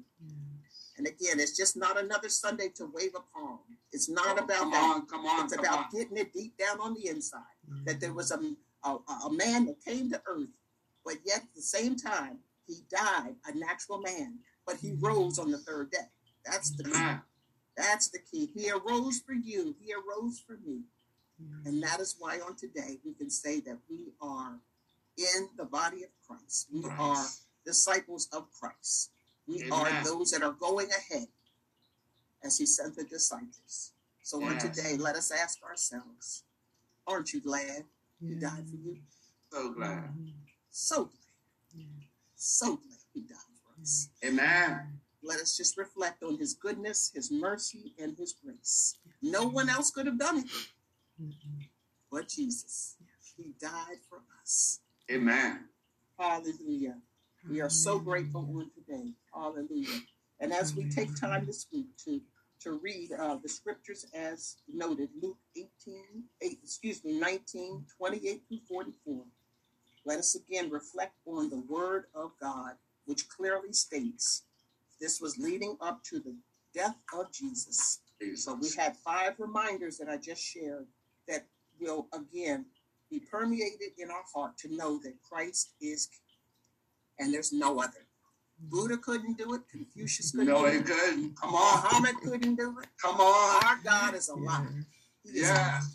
And 0.98 1.06
again, 1.06 1.40
it's 1.40 1.56
just 1.56 1.76
not 1.76 1.98
another 1.98 2.28
Sunday 2.28 2.68
to 2.76 2.90
wave 2.92 3.12
a 3.16 3.20
palm. 3.34 3.60
It's 3.92 4.08
not 4.08 4.38
about 4.38 4.58
Come 4.58 4.70
that. 4.72 4.94
on, 4.94 5.06
come 5.06 5.26
on, 5.26 5.44
It's 5.44 5.56
come 5.56 5.64
about 5.64 5.78
on. 5.78 5.84
getting 5.92 6.16
it 6.16 6.32
deep 6.32 6.56
down 6.58 6.80
on 6.80 6.94
the 6.94 7.08
inside. 7.08 7.40
That 7.84 8.00
there 8.00 8.12
was 8.12 8.30
a, 8.30 8.38
mm-hmm. 8.38 8.90
a, 8.90 9.26
a 9.26 9.32
man 9.32 9.66
that 9.66 9.82
came 9.84 10.10
to 10.10 10.20
earth, 10.26 10.48
but 11.04 11.16
yet 11.24 11.38
at 11.38 11.54
the 11.54 11.62
same 11.62 11.96
time, 11.96 12.38
he 12.66 12.84
died 12.90 13.34
a 13.46 13.56
natural 13.56 14.00
man, 14.00 14.38
but 14.66 14.76
he 14.76 14.90
mm-hmm. 14.90 15.06
rose 15.06 15.38
on 15.38 15.50
the 15.50 15.58
third 15.58 15.90
day. 15.90 15.98
That's 16.44 16.70
the 16.76 16.84
key. 16.84 17.31
Amen. 17.78 17.88
That's 17.88 18.08
the 18.08 18.18
key. 18.18 18.50
He 18.54 18.70
arose 18.70 19.20
for 19.20 19.32
you. 19.32 19.74
He 19.80 19.92
arose 19.92 20.42
for 20.46 20.58
me. 20.64 20.82
And 21.64 21.82
that 21.82 22.00
is 22.00 22.16
why 22.18 22.38
on 22.40 22.54
today 22.56 22.98
we 23.04 23.14
can 23.14 23.30
say 23.30 23.60
that 23.60 23.78
we 23.90 24.12
are 24.20 24.60
in 25.16 25.48
the 25.56 25.64
body 25.64 26.04
of 26.04 26.10
Christ. 26.26 26.68
We 26.72 26.82
Christ. 26.82 27.00
are 27.00 27.26
disciples 27.66 28.28
of 28.32 28.46
Christ. 28.58 29.10
We 29.46 29.68
are 29.70 30.04
those 30.04 30.30
that 30.30 30.42
are 30.42 30.52
going 30.52 30.88
ahead 30.90 31.28
as 32.44 32.58
he 32.58 32.66
sent 32.66 32.96
the 32.96 33.04
disciples. 33.04 33.92
So 34.22 34.42
on 34.44 34.58
today, 34.58 34.96
let 34.96 35.16
us 35.16 35.32
ask 35.32 35.62
ourselves, 35.64 36.44
aren't 37.06 37.32
you 37.32 37.40
glad 37.40 37.84
he 38.20 38.34
died 38.34 38.68
for 38.68 38.76
you? 38.76 38.98
So 39.50 39.72
glad. 39.72 40.10
So 40.70 41.04
glad. 41.04 41.84
So 42.36 42.66
glad 42.76 42.98
he 43.12 43.20
died 43.22 43.38
for 43.64 43.80
us. 43.80 44.08
Amen. 44.24 45.00
Let 45.22 45.40
us 45.40 45.56
just 45.56 45.76
reflect 45.76 46.22
on 46.22 46.38
his 46.38 46.54
goodness, 46.54 47.12
his 47.14 47.30
mercy, 47.30 47.94
and 47.98 48.16
his 48.16 48.32
grace. 48.32 48.96
No 49.20 49.44
one 49.44 49.68
else 49.68 49.90
could 49.90 50.06
have 50.06 50.18
done 50.18 50.38
it. 50.38 50.46
Mm-mm. 51.22 51.68
but 52.10 52.28
Jesus. 52.28 52.96
He 53.36 53.54
died 53.60 53.98
for 54.08 54.22
us. 54.40 54.80
Amen. 55.10 55.64
Hallelujah. 56.18 56.96
We 57.48 57.60
are 57.60 57.70
so 57.70 57.98
grateful 57.98 58.40
on 58.40 58.70
today. 58.74 59.12
Hallelujah. 59.34 60.00
And 60.40 60.52
as 60.52 60.74
we 60.74 60.88
take 60.88 61.14
time 61.14 61.46
this 61.46 61.66
week 61.72 61.86
to 62.04 62.20
to 62.60 62.78
read 62.78 63.10
uh, 63.18 63.36
the 63.42 63.48
scriptures 63.48 64.06
as 64.14 64.58
noted, 64.72 65.08
Luke 65.20 65.38
18, 65.56 65.68
8, 66.40 66.58
excuse 66.62 67.02
me, 67.04 67.18
19, 67.18 67.84
28 67.98 68.42
through 68.46 68.58
44, 68.68 69.24
let 70.04 70.18
us 70.20 70.36
again 70.36 70.70
reflect 70.70 71.14
on 71.26 71.50
the 71.50 71.58
word 71.68 72.04
of 72.14 72.30
God, 72.40 72.74
which 73.06 73.28
clearly 73.28 73.72
states 73.72 74.44
this 75.02 75.20
was 75.20 75.36
leading 75.36 75.76
up 75.82 76.02
to 76.04 76.20
the 76.20 76.34
death 76.72 76.96
of 77.18 77.30
Jesus. 77.32 77.98
So 78.36 78.54
we 78.54 78.60
Jesus. 78.62 78.76
had 78.76 78.96
five 78.96 79.34
reminders 79.38 79.98
that 79.98 80.08
I 80.08 80.16
just 80.16 80.40
shared 80.42 80.86
that 81.28 81.44
will 81.80 82.06
again 82.14 82.66
be 83.10 83.18
permeated 83.20 83.90
in 83.98 84.10
our 84.10 84.22
heart 84.34 84.56
to 84.58 84.74
know 84.74 84.98
that 85.02 85.14
Christ 85.28 85.72
is 85.82 86.06
king 86.06 86.20
and 87.26 87.34
there's 87.34 87.52
no 87.52 87.80
other. 87.80 88.06
Buddha 88.70 88.96
couldn't 88.96 89.36
do 89.36 89.54
it, 89.54 89.62
Confucius 89.68 90.30
couldn't 90.30 90.46
No, 90.46 90.64
do 90.70 90.78
he 90.78 90.82
couldn't. 90.82 91.36
Come 91.36 91.52
on. 91.54 91.82
Muhammad 91.82 92.14
couldn't 92.22 92.54
do 92.54 92.78
it. 92.80 92.86
Come 93.02 93.16
on. 93.20 93.64
Our 93.66 93.78
God 93.82 94.14
is 94.14 94.28
alive. 94.28 94.68
He 95.24 95.30
is 95.30 95.48
Yes. 95.48 95.92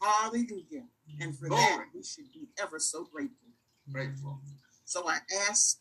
Hallelujah. 0.00 0.84
And 1.20 1.36
for 1.38 1.46
Glory. 1.48 1.62
that, 1.62 1.86
we 1.94 2.02
should 2.02 2.30
be 2.32 2.48
ever 2.60 2.78
so 2.78 3.04
grateful. 3.04 3.48
Grateful. 3.90 4.38
So 4.84 5.08
I 5.08 5.18
ask, 5.48 5.78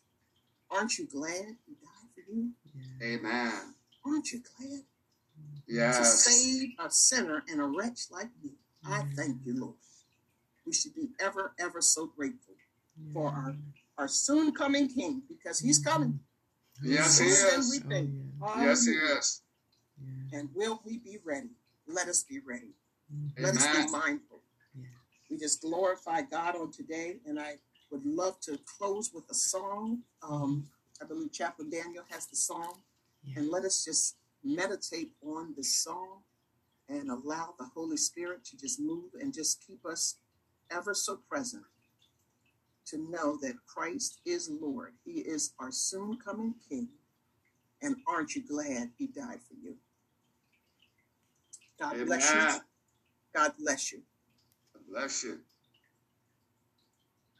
aren't 0.69 0.97
you 0.97 1.07
glad 1.07 1.57
he 1.65 1.73
died 1.73 2.09
for 2.15 2.20
you? 2.20 2.20
Yeah. 2.33 2.43
Amen. 3.03 3.75
Aren't 4.05 4.31
you 4.31 4.41
glad 4.57 4.69
to 4.79 4.83
Yes. 5.67 6.23
save 6.25 6.69
a 6.79 6.89
sinner 6.89 7.43
and 7.49 7.61
a 7.61 7.65
wretch 7.65 8.09
like 8.11 8.29
me? 8.43 8.51
I 8.85 9.03
thank 9.15 9.45
you, 9.45 9.59
Lord. 9.59 9.75
We 10.65 10.73
should 10.73 10.95
be 10.95 11.09
ever, 11.19 11.53
ever 11.59 11.81
so 11.81 12.07
grateful 12.07 12.55
for 13.13 13.29
our, 13.29 13.55
our 13.97 14.07
soon 14.07 14.53
coming 14.53 14.87
King 14.87 15.23
because 15.27 15.59
he's 15.59 15.79
coming. 15.79 16.19
Yes, 16.83 17.19
he 17.19 17.27
is. 17.27 17.69
we 17.69 17.85
Oh, 17.85 17.89
think. 17.89 18.09
yeah. 18.41 18.63
Yes, 18.63 18.85
he 18.85 18.91
is. 18.93 19.41
And 20.33 20.49
will 20.55 20.81
we 20.85 20.97
be 20.97 21.17
ready? 21.23 21.51
Let 21.87 22.07
us 22.07 22.23
be 22.23 22.39
ready. 22.39 22.73
Mhm. 23.13 23.31
Let 23.39 23.55
us 23.57 23.67
be 23.85 23.91
mindful. 23.91 24.41
Yeah. 24.75 24.85
We 25.29 25.37
just 25.37 25.61
glorify 25.61 26.21
God 26.21 26.55
on 26.55 26.71
today, 26.71 27.19
and 27.25 27.39
I 27.39 27.59
would 27.91 28.05
love 28.05 28.39
to 28.41 28.57
close 28.77 29.11
with 29.13 29.29
a 29.29 29.33
song. 29.35 30.03
Um, 30.23 30.69
I 31.01 31.05
believe 31.05 31.31
Chaplain 31.31 31.69
Daniel 31.69 32.03
has 32.09 32.27
the 32.27 32.35
song, 32.35 32.83
Yeah. 33.23 33.39
and 33.39 33.49
let 33.49 33.65
us 33.65 33.83
just 33.83 34.17
meditate 34.43 35.11
on 35.21 35.53
the 35.55 35.63
song 35.63 36.23
and 36.87 37.09
allow 37.09 37.55
the 37.57 37.65
Holy 37.65 37.97
Spirit 37.97 38.43
to 38.45 38.57
just 38.57 38.79
move 38.79 39.13
and 39.19 39.33
just 39.33 39.65
keep 39.65 39.85
us 39.85 40.17
ever 40.69 40.93
so 40.93 41.17
present 41.17 41.65
to 42.85 42.97
know 42.97 43.37
that 43.37 43.55
Christ 43.65 44.19
is 44.25 44.49
Lord. 44.49 44.93
He 45.05 45.19
is 45.21 45.53
our 45.59 45.71
soon 45.71 46.17
coming 46.17 46.55
King. 46.67 46.89
And 47.81 47.95
aren't 48.07 48.35
you 48.35 48.43
glad 48.43 48.91
He 48.97 49.07
died 49.07 49.41
for 49.41 49.55
you? 49.55 49.77
God 51.79 52.05
bless 52.05 52.33
you. 52.33 52.61
God 53.33 53.53
bless 53.57 53.91
you. 53.91 54.03
God 54.73 54.83
Bless 54.89 55.23
you. 55.23 55.39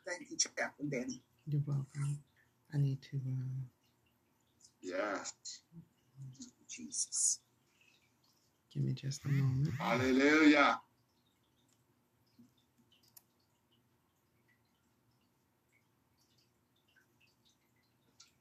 Thank 0.06 0.32
you, 0.32 0.38
Chaplain 0.38 0.90
Daniel. 0.90 1.20
You're 1.48 1.62
welcome. 1.68 2.24
I 2.74 2.78
need 2.78 3.02
to. 3.04 3.18
Uh, 3.18 3.66
Yes. 4.84 5.34
Jesus. 6.68 7.40
give 8.74 8.84
me 8.84 8.94
just 8.94 9.24
a 9.26 9.28
moment. 9.28 9.70
Hallelujah. 9.80 10.80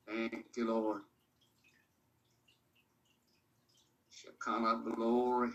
Thank 0.06 0.46
you, 0.56 0.66
Lord. 0.66 1.02
Shekinah 4.10 4.82
glory. 4.84 5.50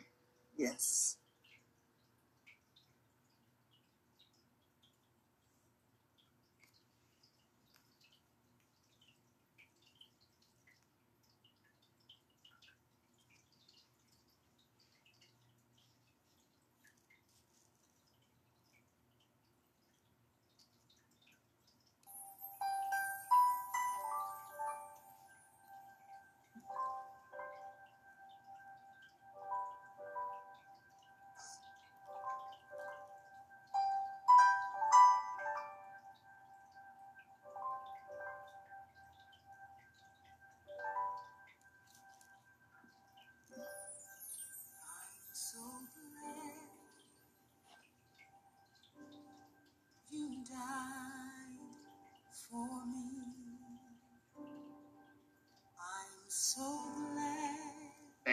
Yes. 0.57 1.17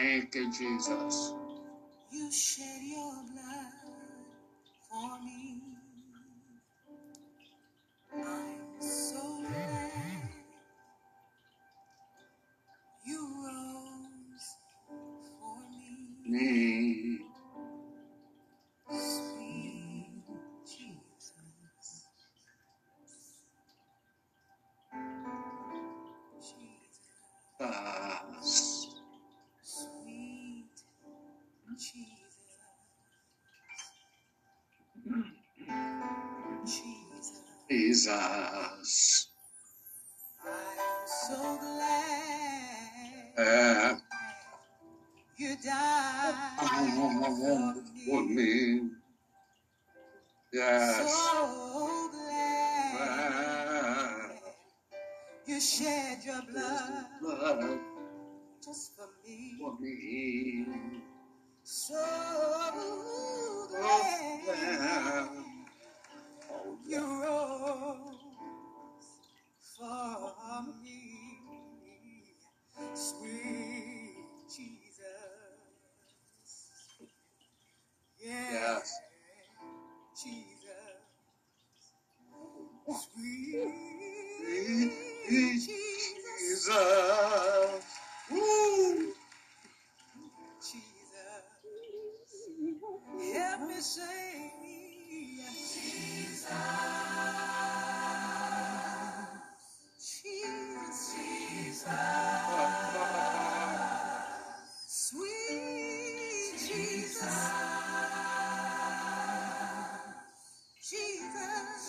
Thank 0.03 0.35
you, 0.35 0.51
Jesus. 0.53 1.33
you 2.11 2.31
shed 2.31 2.81
your 2.83 3.13
blood 3.33 3.73
for 4.89 5.19
me. 5.25 5.52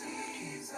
Jesus. 0.00 0.74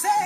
By 0.00 0.21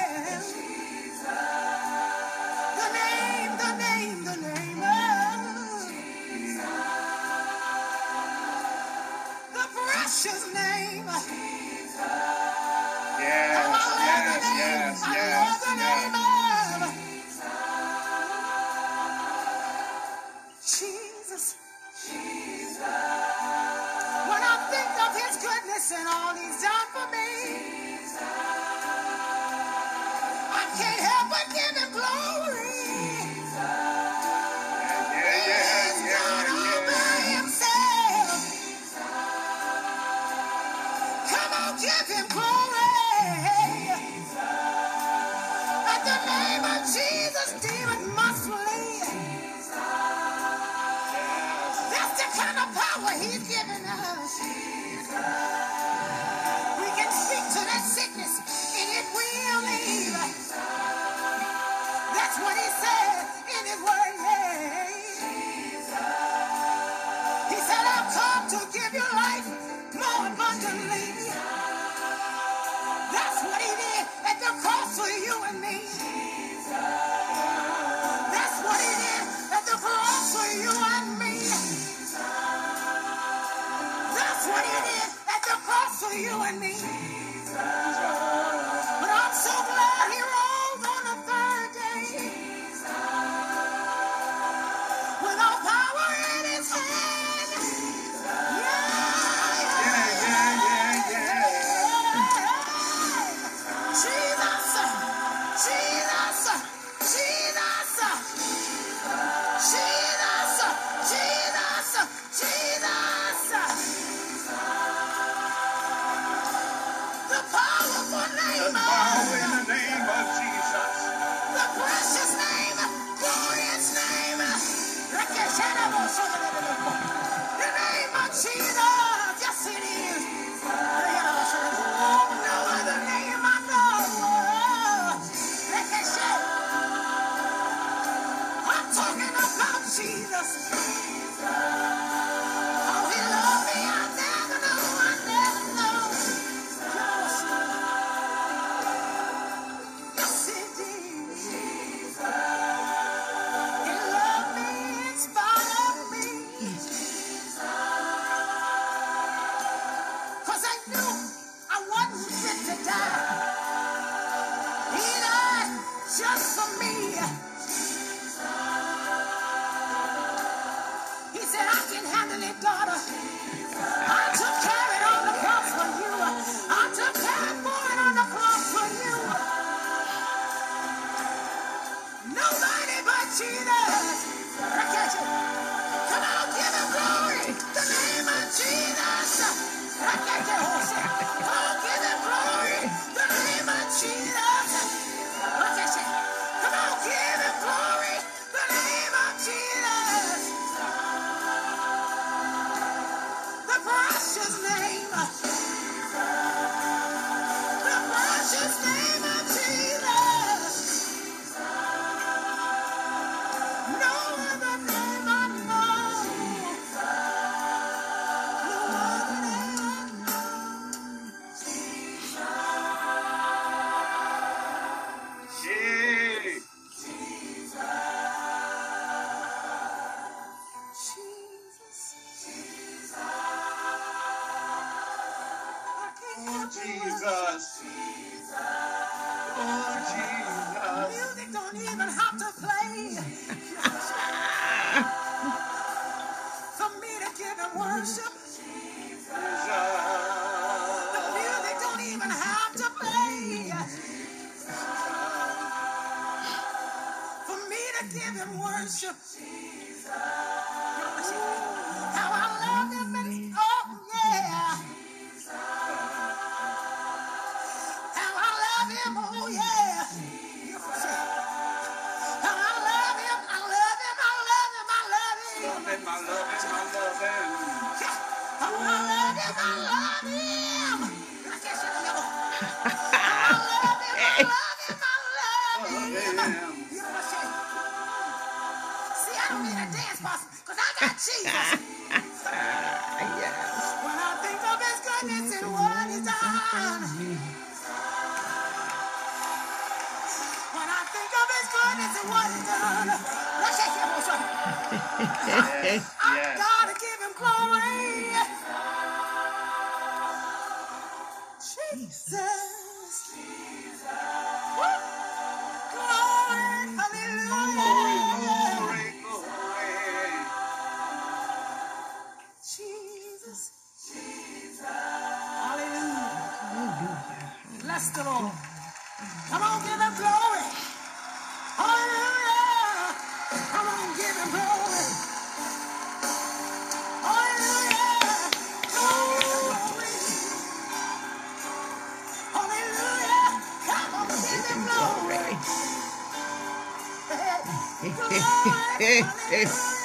Es 349.50 349.95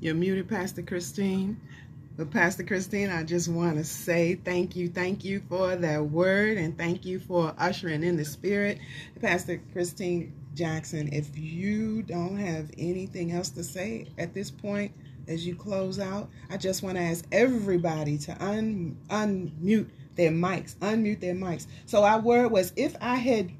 You're 0.00 0.14
muted, 0.14 0.48
Pastor 0.48 0.82
Christine. 0.82 1.60
But 2.16 2.30
Pastor 2.30 2.62
Christine, 2.64 3.10
I 3.10 3.22
just 3.22 3.48
want 3.48 3.76
to 3.78 3.84
say 3.84 4.34
thank 4.34 4.76
you, 4.76 4.88
thank 4.88 5.24
you 5.24 5.42
for 5.48 5.76
that 5.76 6.04
word, 6.06 6.58
and 6.58 6.76
thank 6.76 7.04
you 7.04 7.18
for 7.18 7.54
ushering 7.58 8.02
in 8.02 8.16
the 8.16 8.24
spirit. 8.24 8.78
Pastor 9.20 9.60
Christine 9.72 10.32
Jackson, 10.54 11.12
if 11.12 11.38
you 11.38 12.02
don't 12.02 12.38
have 12.38 12.70
anything 12.78 13.32
else 13.32 13.50
to 13.50 13.64
say 13.64 14.08
at 14.18 14.34
this 14.34 14.50
point 14.50 14.92
as 15.28 15.46
you 15.46 15.54
close 15.54 15.98
out, 15.98 16.30
I 16.50 16.56
just 16.56 16.82
want 16.82 16.96
to 16.96 17.02
ask 17.02 17.24
everybody 17.32 18.18
to 18.18 18.44
un- 18.44 18.96
unmute 19.08 19.90
their 20.16 20.30
mics, 20.30 20.76
unmute 20.76 21.20
their 21.20 21.34
mics. 21.34 21.66
So 21.86 22.04
our 22.04 22.20
word 22.20 22.50
was 22.50 22.72
if 22.76 22.96
I 23.00 23.16
had 23.16 23.50